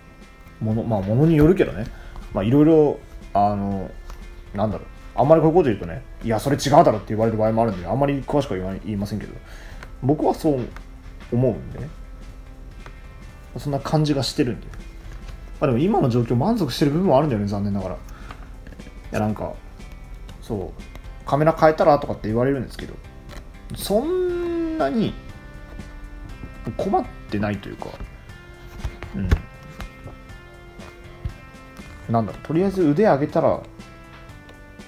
[0.61, 1.85] ものまあものによるけどね。
[2.33, 2.99] まあいろいろ
[3.33, 3.91] あの
[4.53, 4.87] なんだろう。
[5.15, 9.33] あんまりこういうこと言うとねいやそれ違うだろって言われる場合もあるんであんまり詳しくは言いませんけど。
[10.01, 10.67] 僕はそう
[11.31, 11.89] 思うんでね。
[13.57, 14.67] そんな感じがしてるんで。
[15.59, 17.95] まあでも今の状況満足してる部分もあるんだよね残念ながら。
[17.95, 17.97] い
[19.11, 19.53] やなんか
[20.41, 20.81] そう
[21.25, 22.93] カメラ変えたらとかって言われるんですけど
[23.75, 25.13] そんなに
[26.77, 27.87] 困ってないというか
[29.15, 29.29] うん。
[32.09, 33.59] なんだろうとりあえず腕上げたら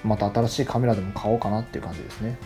[0.04, 2.36] また新しいカメラでも買おうかなっていう感じですね。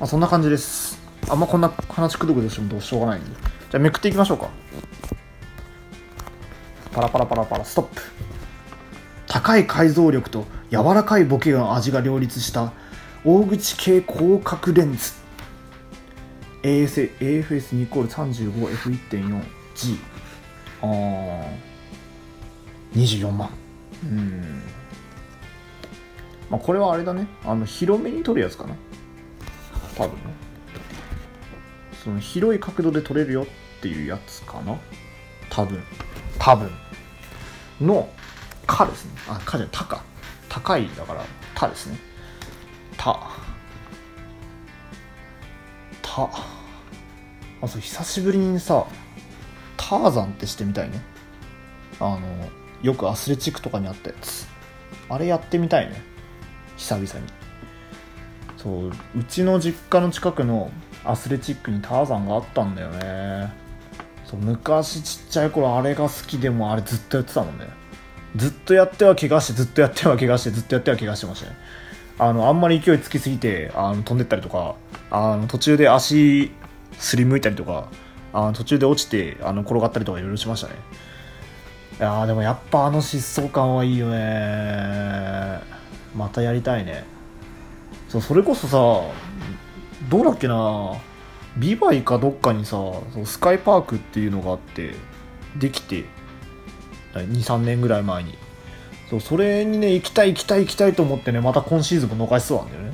[0.00, 1.00] まあそんな感じです。
[1.28, 3.30] あんまこんな話くどくどしてもどうしようがないんで。
[3.30, 4.48] じゃあめくっていきましょうか。
[6.92, 8.02] パラパラパラパラストップ。
[9.26, 12.72] 高い解像力と柔らかいボケの味が両立した
[13.24, 15.12] 大口系広角レンズ。
[16.62, 19.96] AFS ニコール 35F1.4G
[20.82, 20.88] ああ
[22.94, 23.50] 24万。
[24.04, 24.62] うん。
[26.50, 27.26] まあこれはあれだね。
[27.44, 28.74] あの広めに撮るやつかな。
[29.96, 30.34] 多分ね。
[32.04, 33.46] その広い角度で撮れるよっ
[33.80, 34.76] ていうやつかな。
[35.48, 35.82] 多分。
[36.38, 36.81] 多分。
[37.80, 38.08] の
[38.66, 39.12] 「か」ですね。
[39.28, 40.02] あ「か」じゃない「た」か。
[40.48, 41.98] 高いだから「た」ですね
[42.98, 43.18] 「た」
[46.02, 46.28] 「た」
[47.62, 48.84] あそう久しぶりにさ
[49.76, 51.00] ターザンってしてみたいね。
[52.00, 52.20] あの
[52.82, 54.46] よくアスレチックとかにあったやつ。
[55.08, 56.02] あれやってみたいね。
[56.76, 57.10] 久々に。
[58.56, 60.70] そううちの実家の近くの
[61.04, 63.52] アスレチックにターザンがあったんだよね。
[64.32, 67.66] そう昔ちっちゃい頃あれが好きでもあれずっとやってたもんね。
[68.34, 71.56] ずっとやっては怪我してずっとやっては怪我してずっとやっては怪我してましたね
[72.18, 74.76] あのあんまり勢いつきすぎてあの飛んでったりとか
[75.10, 76.50] あの途中で足
[76.98, 77.88] すりむいたりとか
[78.32, 80.74] あの途中で落ちてあの転がったりとかいろいろしましたね。
[82.00, 85.60] いやでもやっぱあの疾走感はいいよね。
[86.16, 87.04] またやりたいね。
[88.08, 88.78] そうそれこそさ
[90.08, 90.94] どうだっけな
[91.56, 94.94] ビバイかどっかにさそうスカイパークっていうのがあって
[95.56, 96.04] できて
[97.14, 98.38] 23年ぐらい前に。
[99.10, 102.92] そうそれにね行きたい行きたい行きたいと思ってねまた今シーズンも逃しそうなんだよね。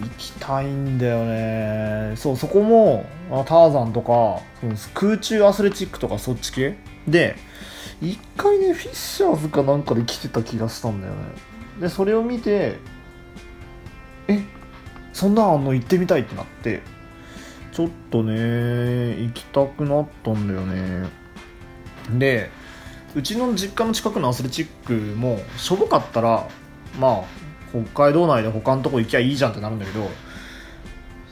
[0.00, 2.16] 行きたいんだよね。
[2.16, 6.78] そうそこもターザンとかその空中アスレチックとかそっち系？
[7.06, 7.36] で
[8.00, 11.20] 一回ねフィッシャーズかなんかで来てた気がしたんだよね。
[11.80, 12.78] でそれを見て
[15.16, 16.82] そんなあの行ってみたいってなって
[17.72, 18.34] ちょっとね
[19.22, 21.08] 行きたくなったんだよね。
[22.18, 22.50] で
[23.14, 26.46] うちの実家の近くのアスレチックもしょぼかったら
[27.00, 27.24] まあ
[27.70, 30.06] 北海道内で他のとこ行きゃいいじゃんってなるんだけど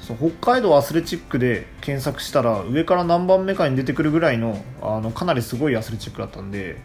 [0.01, 6.79] そう北海道アスレチックで検索したら上から何番目かに出てくるぐらいのあのかなりすごいアスレチックだったんで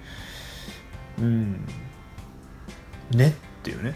[1.18, 1.66] うん。
[3.12, 3.34] ねっ
[3.64, 3.96] ていうね。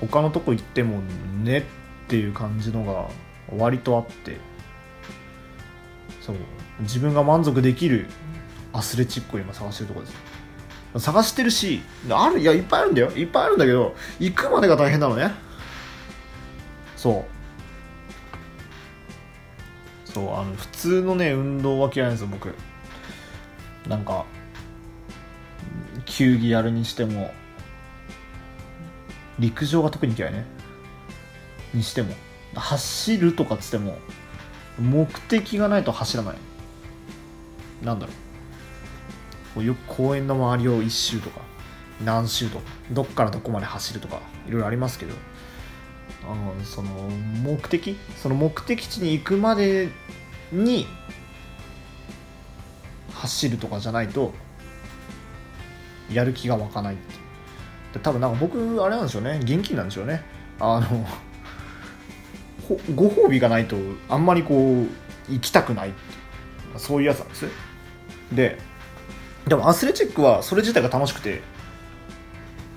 [0.00, 1.02] 他のとこ行っても
[1.44, 1.62] ねっ
[2.10, 3.08] ていう感じのが
[3.56, 4.38] 割とあって
[6.20, 6.36] そう
[6.80, 8.08] 自分が満足できる
[8.72, 10.18] アスレチックを今探してるところです。
[10.98, 13.12] 探してるしあるいやいっぱいあるんだよ。
[13.12, 15.30] いっぱいあるんだけど行くまでが大変なのね。
[16.96, 17.24] そ
[20.06, 20.10] う。
[20.10, 22.52] そうあの普通のね運動は嫌いなんですよ僕。
[23.86, 24.24] なんか
[26.06, 27.32] 球技やるにしても
[29.38, 30.44] 陸上が特に嫌いね。
[31.74, 32.14] にしても
[32.54, 33.98] 走るとかっつっても
[34.78, 36.36] 目的がないと走らない。
[37.82, 38.16] なんだろう。
[39.54, 41.40] こうよく公園の周りを一周とか
[42.04, 45.14] 何周とかどっからどこまで走るとかいろいろありますけど
[46.24, 46.90] あのその
[47.42, 47.96] 目的？
[48.16, 49.88] その目的地に行くまで
[50.52, 50.86] に
[53.12, 54.32] 走るとかじゃないと
[56.12, 56.98] やる気が湧かないっ
[57.92, 59.40] て多分なんか僕あれなんでしょうね。
[59.42, 60.22] 現金なんでしょうね。
[60.58, 61.06] あの
[62.94, 63.76] ご褒美がないと
[64.08, 65.92] あんまりこう行きたくない。
[66.76, 67.46] そういうやつなんです
[68.32, 68.58] で
[69.46, 71.42] でもアスレチックはそれ自体が楽しくて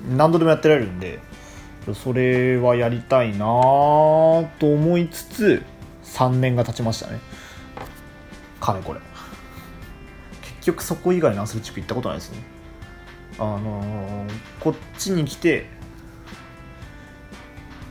[0.10, 1.19] 何度でもやってられるんで
[1.93, 5.63] それはやりたいなと思いつつ
[6.06, 7.19] 3年が経ちましたね。
[8.60, 8.99] かれこれ。
[10.41, 12.38] 結局そこ以外のアスレチック行ったことないですね。
[13.38, 15.67] あのーこっちに来て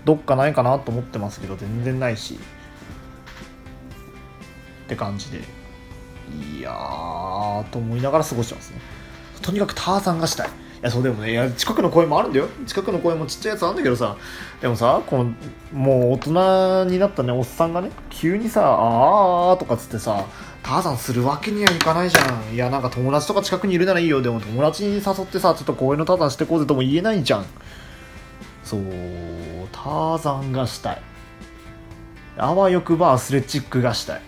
[0.05, 2.39] どっかないかなと思ってますけど全然ないし。
[4.85, 5.41] って感じで。
[6.59, 8.81] いやーと思いながら過ごしてますね。
[9.43, 10.49] とにかくターザンがしたい。
[10.49, 10.51] い
[10.83, 12.49] やそうでもねいや近くの公園もあるんだよ。
[12.67, 14.17] 近くの公園もちっちゃいやつあるんだけどさ。
[14.61, 15.33] でもさこの
[15.73, 20.25] もう大人になったねおっさんがね急にさあーとかつってさ
[20.63, 22.55] ターザンするわけにはいかないじゃん。
[22.55, 24.23] いやなんか友達とか近くにいるならいいよ。
[24.23, 27.47] でも友達に誘ってさちょっと公園のターザンしてこうぜとも言えないじゃん。
[28.65, 28.81] そう。
[29.83, 31.03] ターザンがしたい。
[32.37, 34.23] あわよくばアスレチックがしたい。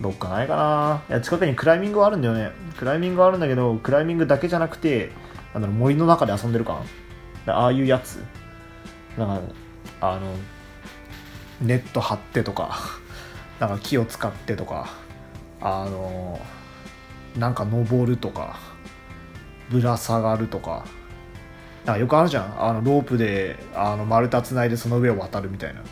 [0.00, 1.02] どっかないかな。
[1.08, 2.52] いや近くにクライミングはあるんだよね。
[2.78, 5.10] クライミングはあるんだけどクライミングだけじゃなくて
[5.54, 6.84] なんだろう森の中で遊んでる感
[7.46, 8.22] ああいうやつ。
[9.18, 9.54] なんか
[10.00, 10.32] あの
[11.60, 12.78] ネット張ってとか
[13.58, 14.90] なんか木を使ってとか
[15.60, 16.38] あの
[17.36, 18.56] なんか登るとか
[19.70, 20.84] ぶら下がるとか
[21.86, 22.62] なんかよくあるじゃん。
[22.62, 25.82] あのロープであの丸太つないでその上を渡るみたいな。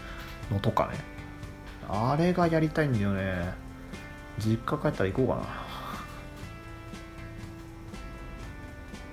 [0.51, 0.99] のとかね。
[1.89, 3.55] あれがやりたいんだよね。
[4.39, 5.43] 実家帰ったら行こうかな。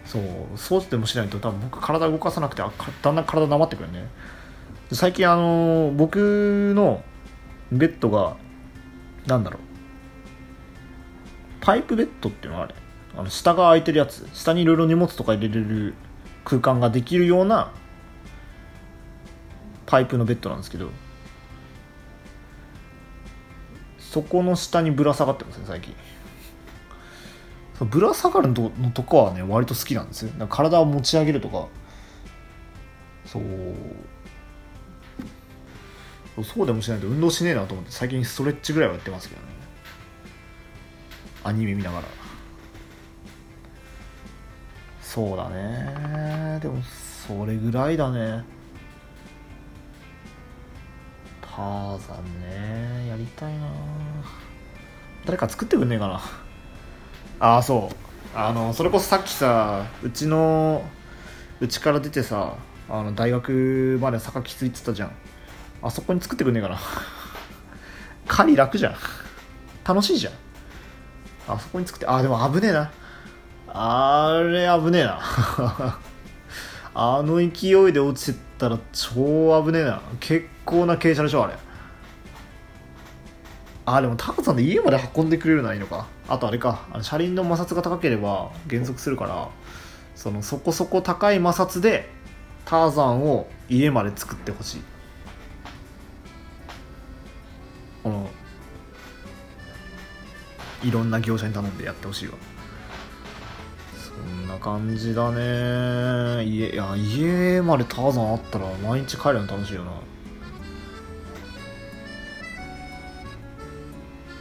[0.05, 0.23] そう。
[0.55, 2.71] そうでもしないと多分僕体動かさなくてあ
[3.01, 4.07] だんだん体なまってくるね。
[4.91, 7.03] 最近あの僕の
[7.71, 8.35] ベッドが
[9.27, 9.61] なんだろう。
[11.61, 12.75] パイプベッドっていうのがある。
[13.15, 14.27] あの下が空いてるやつ。
[14.33, 15.93] 下にいろいろ荷物とか入れれる
[16.43, 17.71] 空間ができるような
[19.85, 20.89] パイプのベッドなんですけど
[23.99, 25.95] そこの下にぶら下がってますね最近。
[27.79, 30.31] ぶら下がるのとのとこはね割と好きなんですよ。
[30.47, 31.67] 体を持ち上げるとか。
[33.25, 33.43] そう
[36.43, 39.47] そうでもしないと運動しねえなと思って最近ストレッチぐらいはやってますけどね。
[41.43, 42.20] アニメ見ながら。
[45.13, 46.57] そうだね。
[46.61, 46.81] でも
[47.27, 48.45] それぐらいだね。
[51.41, 53.07] ターザンね。
[53.09, 53.67] やりたいな。
[55.25, 56.21] 誰か作ってくんねえかな。
[57.41, 58.37] ああそう。
[58.37, 60.81] あのそれこそさっきさうちの
[61.59, 62.55] うちから出てさ
[62.87, 65.11] あの大学まで坂きついってたじゃん。
[65.81, 66.79] あそこに作ってくんねえかな。
[68.29, 68.95] 狩り楽じゃん。
[69.85, 70.33] 楽しいじゃん。
[71.49, 72.89] あそこに作ってあでも危ねえな。
[73.73, 75.19] あれ危ねえな。
[76.93, 80.01] あの勢いで落ちてたら超危ねえな。
[80.19, 81.57] 結構な傾斜でしょあれ。
[83.85, 86.05] あでもタカさんで家まで運んでくれるのはいいのか？
[86.27, 86.81] あとあれか。
[86.91, 89.47] あの車輪の摩擦が高ければ減速するから
[90.15, 92.09] そのそこそこ高い摩擦で
[92.65, 94.81] ターザンを家まで作ってほしい。
[98.03, 98.29] この
[100.83, 102.33] いろんな業者に頼んでやってほしいわ。
[104.51, 106.43] な感じだね。
[106.43, 109.91] 家いや家までターザンあったら毎日帰るの楽しいよな。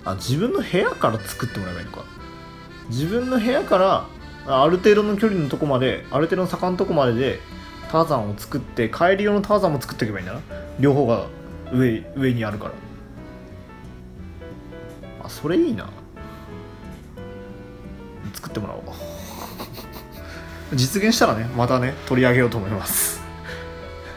[0.05, 2.05] あ自分の部屋から作ってもらえばいいのか。
[2.89, 4.07] 自分の部屋から
[4.47, 7.39] ある程度の距離のとこまである程度の坂のとこまでで
[7.93, 10.41] ターザンを作って帰り用のターザンも作っておけばいいんだな。
[10.81, 11.27] 両方が
[11.73, 12.73] 上上にあるから。
[15.23, 15.89] あそれいいな。
[18.35, 18.81] 作ってもらおう。
[20.75, 23.21] 実現したらねまたね取り上げようと思います。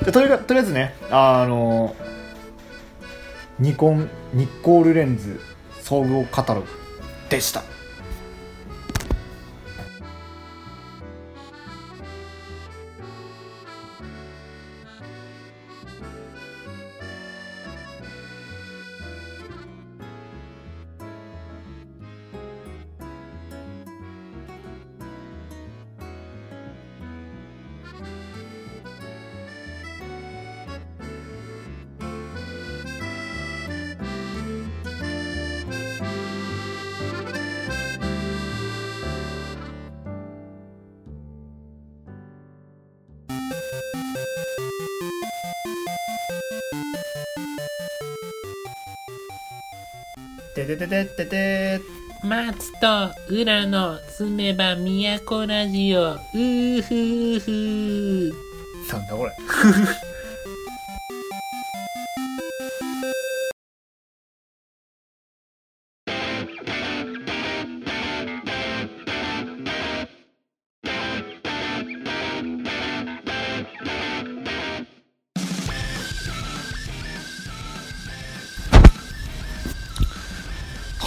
[0.05, 1.95] でとりあとりあえずねあの
[3.59, 5.39] ニコンニッコールレンズ
[5.81, 6.67] 総合カタログ
[7.29, 7.63] でした。
[50.93, 51.25] てててて。
[51.25, 56.13] てて松と浦の住めば都ラジオ。
[56.13, 58.33] うーふーふー。
[58.93, 59.33] なんだこれ。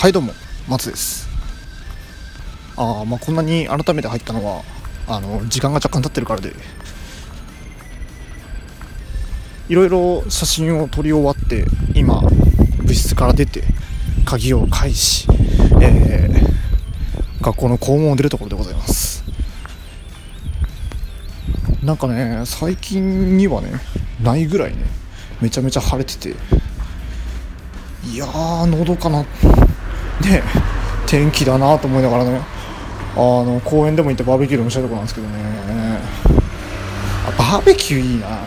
[0.06, 0.34] はいどうも
[0.68, 1.28] 松です。
[2.76, 4.62] ああまあこんなに改めて入ったのは
[5.08, 6.52] あの時間が若干経ってるからで。
[9.68, 11.64] いろいろ写真を撮り終わって
[11.96, 12.22] 今
[12.84, 13.64] 部室から出て
[14.24, 15.26] 鍵を返し、
[15.82, 19.24] えー学校の校門を出るところでございます。
[21.82, 23.72] なんかね最近にはね
[24.22, 24.84] ないぐらいね
[25.40, 26.36] めちゃめちゃ晴れてて
[28.08, 29.26] いやーのどかな
[30.26, 30.42] ね
[31.06, 32.40] 天気だなと思いながらね
[33.14, 35.36] あの公園でも行ってバーベキューでもしたいとこなんですけどね。
[37.38, 38.44] バーベキューいいな。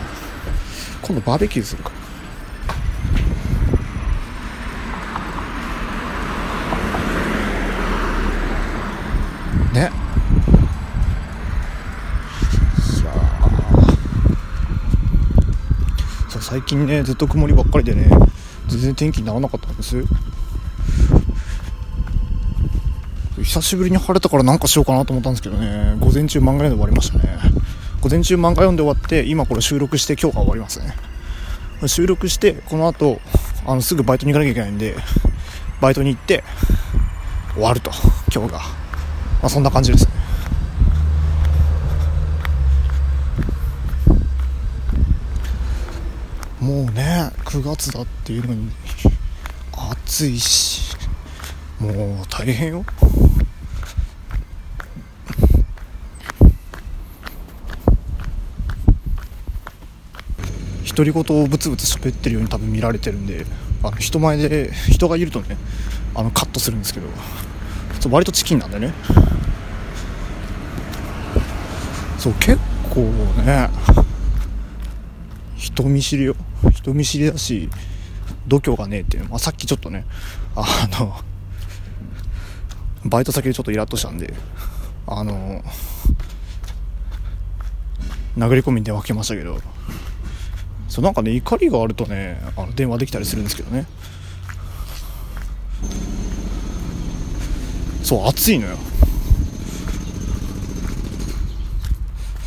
[1.02, 1.90] 今度バーベキューするか。
[9.72, 9.80] ね。
[9.80, 16.30] いやー。
[16.30, 18.08] そう最近ねずっと曇りばっかりでね
[18.68, 20.04] 全然天気にならなかったんです。
[23.44, 25.96] 久しぶりに晴れたからなんかしようかなと思ったんですけどね。
[25.98, 27.38] 午前中漫画読んで終わりましたね。
[28.00, 30.94] 午前中漫画読んで終わって今これ収録して今日が終わりますね。
[31.86, 33.20] 収録してこの後
[33.66, 34.94] あのすぐバイトに行かなきゃいけないんで
[35.80, 36.44] バイトに行って
[37.54, 37.90] 終わると
[38.34, 38.64] 今日が、ま
[39.44, 40.12] あ、そんな感じですね。
[46.60, 48.70] もうね9月だっていうのに
[50.06, 50.94] 暑いし
[51.78, 52.84] もう大変よ。
[61.00, 63.46] 独り言をブツブツ喋ってるように多分見られてるんで
[63.82, 65.56] あの人前で人がいるとね
[66.14, 67.06] あのカットするんですけど
[68.00, 68.92] そう割とチキンなんでね。
[72.18, 72.58] そう結
[72.92, 73.00] 構
[73.42, 73.70] ね
[75.56, 76.36] 人見知りよ。
[76.70, 77.70] 人見知りだし
[78.46, 80.04] 度胸がねえっていう、まあ、さっきちょっとね
[80.54, 80.66] あ
[81.00, 81.14] の
[83.06, 84.34] バイト先でちょっとイラッとしたんで
[85.06, 85.62] あの
[88.36, 89.58] 殴り込みに電話来ましたけど
[90.90, 93.86] そうなんかね怒りがあるとねあの電話できたりするんですけどね。
[98.02, 98.76] そう暑いのよ。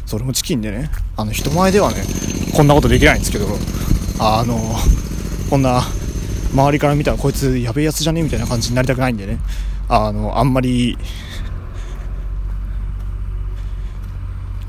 [0.05, 2.03] それもチキンでねあの人前ではね
[2.53, 3.47] こんなことできないんですけど
[4.19, 4.59] あの
[5.49, 5.81] こんな
[6.53, 9.39] 周りから見たらこいつやべえやつじゃねみたいな感じになりたくないんでね。
[9.87, 10.97] あのあんまり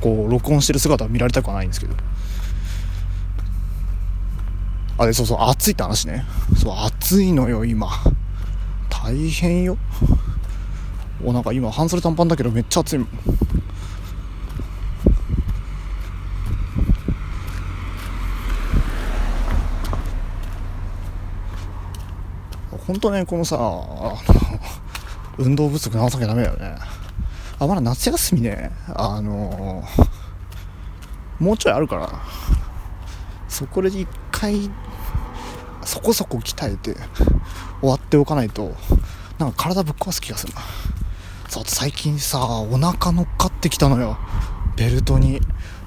[0.01, 1.95] こう録音してる姿は見られたくはないんですけど。
[4.97, 6.25] あれそうそう暑いって話ね。
[6.57, 7.89] そう暑いのよ今。
[8.89, 9.77] 大変よ。
[11.25, 12.99] おなんか今半袖短パンだけどめっちゃ暑い。
[12.99, 13.09] もん
[22.87, 23.59] 本当ねこのさ
[25.39, 26.77] 運動不足直さなきゃダメだよね。
[27.59, 28.71] あまだ夏休みね。
[28.95, 29.83] あの
[31.41, 32.11] もうちょいあるから。
[33.49, 34.09] そこで一
[34.45, 34.71] 回
[35.85, 36.95] そこそこ鍛えて
[37.81, 38.75] 終わっておかないと
[39.39, 40.61] なんか体ぶっ壊す気がするな。
[41.49, 44.19] そう最近さお腹乗っかってきたのよ。
[44.77, 45.41] ベルトに。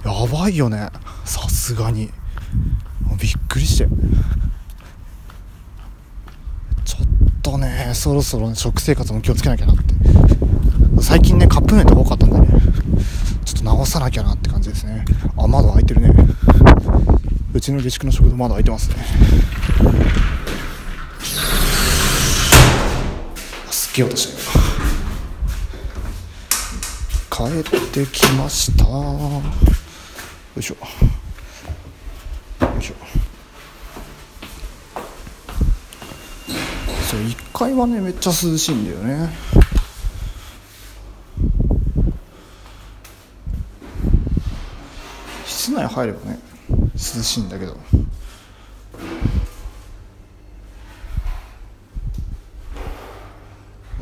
[0.04, 0.90] やばいよね。
[1.26, 2.12] さすがに。
[3.22, 3.88] びっくりして。
[6.86, 9.84] ちょっとねそろそろ、ね、食生活も気をつけなきゃなって。
[11.02, 12.48] 最近ねカップ麺とか多かったんでね。
[13.46, 15.06] ちょっと直さなきゃなって感じですね。
[15.38, 16.14] あ窓開いてるね。
[17.54, 18.96] うちの下宿の食堂窓開いてますね。
[23.72, 24.38] すっげえ音してる。
[27.32, 28.84] 帰ってきました。
[28.86, 29.42] よ
[30.58, 30.76] いしょ。
[32.66, 32.94] よいしょ。
[37.10, 39.30] そう1階はねめっちゃ涼しいんだよね。
[45.46, 46.40] 室内入ればね
[46.98, 47.78] 涼しいんだけど。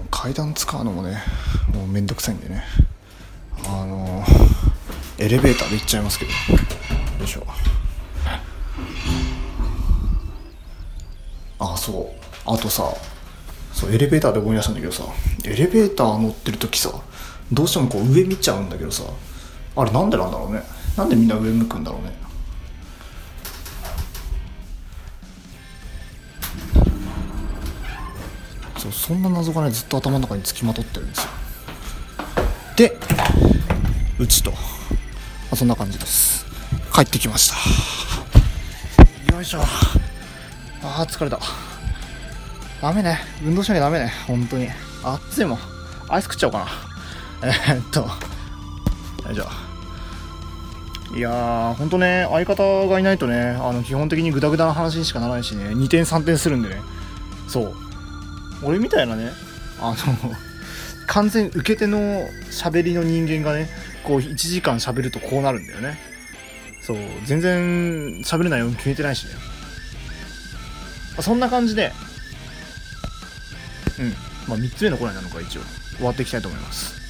[0.10, 1.22] 階段使うのもね
[1.72, 2.64] もうめんどくさいんでね。
[3.68, 4.24] あの
[5.20, 6.32] エレベーターで行っちゃいますけど。
[6.32, 6.38] よ
[7.24, 7.46] いしょ。
[11.60, 12.50] あそう。
[12.50, 12.92] あとさ
[13.74, 15.04] そうエレベーターで思い出したんだけどさ
[15.44, 16.92] エレベーター乗ってる時さ
[17.52, 19.04] どうしてもこう上見ちゃうんだけどさ
[19.76, 20.64] あれなんでなんだろうね。
[20.98, 22.25] なんでみんな上向くんだろうね。
[29.06, 31.30] そんな謎がねずっと頭の中につきまとってるんですよ。
[32.76, 32.98] で
[34.18, 34.58] うちと、ま
[35.52, 36.44] あ、そんな感じです。
[36.92, 37.52] 帰ってきまし
[39.30, 39.36] た。
[39.36, 39.60] よいしょ。
[39.62, 41.40] あー疲れた。
[42.82, 43.20] ダメね。
[43.44, 44.12] 運動しなきゃダメね。
[44.26, 44.70] 本当に。
[45.04, 45.60] 暑いもん。
[46.10, 46.66] アイス食っちゃおうか
[47.44, 47.48] な。
[47.48, 48.00] えー、っと。
[48.00, 48.08] よ
[49.32, 49.46] いしょ。
[51.16, 56.82] いやー、ほんとね、相方がいないとね、あの基本的にグダグダな話にしかならないしね、2点3点するんでね、
[57.48, 57.85] そう、
[58.64, 59.32] 俺みたいなね、
[59.80, 60.34] あの、
[61.08, 63.70] 完全受け手の喋りの人間がね、
[64.04, 65.98] こう1時間喋るとこうなるんだよね。
[66.82, 69.34] そう、全然喋れないように決めてないしね。
[71.22, 71.92] そんな感じで、
[74.00, 74.10] うん、
[74.48, 75.62] まあ3つ目のコーナーなのか一応、
[75.98, 77.05] 終わっていきたいと思います。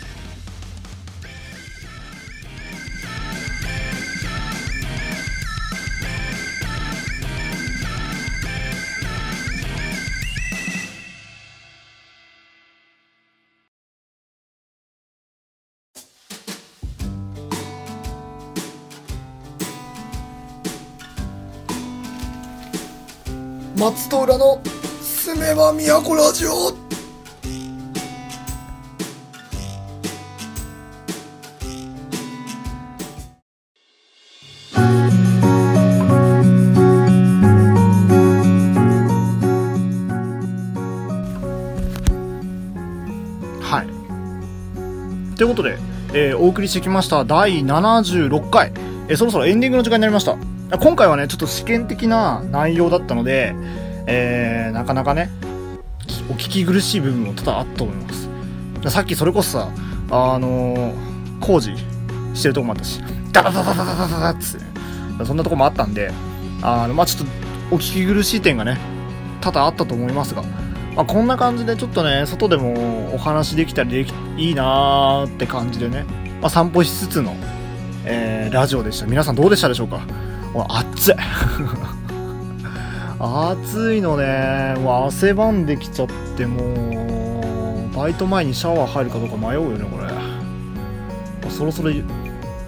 [26.06, 26.52] めば都ラジオ。
[43.62, 45.36] はい。
[45.36, 45.78] ということで、
[46.14, 48.72] えーお送りしてきました第76回、
[49.10, 50.38] えーそろそろエンディングの時間になりました。
[50.78, 53.56] 今回はねちょっと試験的な内容だったので、
[54.08, 55.30] えー、なかなかね
[56.30, 58.30] お聞き苦しい部分も多々あったと思います。
[58.92, 59.70] さっきそれこそさ
[60.12, 60.94] あのー、
[61.40, 61.72] 工事
[62.34, 63.02] してるとこもあったし
[63.32, 66.12] ダダダダダダダダダっつって、そんなとこもあったんで
[66.62, 68.78] あのまあちょっとお聞き苦しい点がね
[69.42, 70.44] 多々あったと思いますが、
[70.96, 76.06] まあ、こんな感じでちょっとね外でもお話できたりできいいなーって感じでね、
[76.42, 77.36] まあ、散歩しつつの、
[78.06, 79.08] えー、ラジオでした。
[79.08, 80.02] 皆さんどうでしたでしょうか？
[80.70, 81.16] 暑い。
[83.20, 84.76] 暑いのね。
[84.80, 86.08] もう汗ばんできちゃっ
[86.38, 86.62] ても
[87.92, 91.50] うバイト前にシャワー入るかどうか迷うよねこれ。
[91.50, 92.04] そろそろ行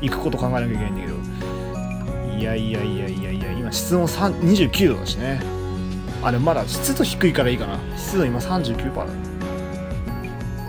[0.10, 2.38] くこと考えなきゃいけないんだけど。
[2.38, 5.41] いやいやいやいやいや今室温29度だしね。
[6.24, 7.80] あれまだ湿度低いからいいかな。
[7.98, 9.06] 湿度今39%だ。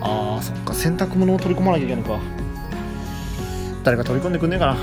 [0.01, 0.75] あーそっか。
[0.75, 2.21] 洗濯物を取り込まなきゃいけないのか。
[3.85, 4.77] 誰か取り込んでくんねえかな。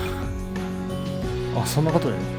[1.62, 2.35] あそんなことでうん、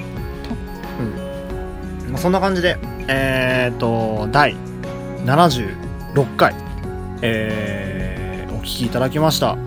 [2.16, 4.56] まあ、そんな感じでえー、っと第
[5.26, 6.54] 76回
[7.20, 9.58] えー、お聞きいただきました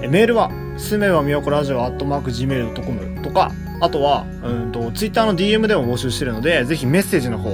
[0.00, 7.50] えメールはすめはみやこラジオアットマーク Gmail.com とかあとは、うんと、ツイッターの DM でも募集してるので、ぜひメッセージの方、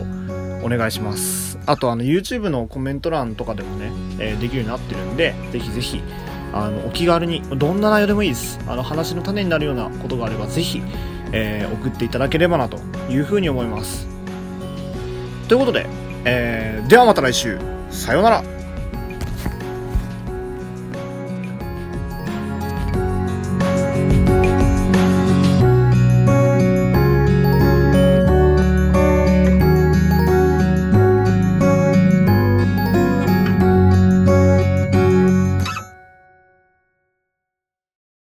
[0.63, 1.59] お願いします。
[1.65, 6.03] あと、あの、YouTube のコメント欄とかでもね、えー、できるようになってるんで、ぜひぜひ、
[6.53, 8.61] あの、お気軽に、どんな内容でもいいです。
[8.67, 10.83] あの、話の種になるようなことがあれば、ぜひ、
[11.33, 14.18] えー、送っていただければなというふうに思います。
[15.49, 15.87] ということで、
[16.27, 17.59] えー、ではまた来週、
[17.91, 18.58] さようなら。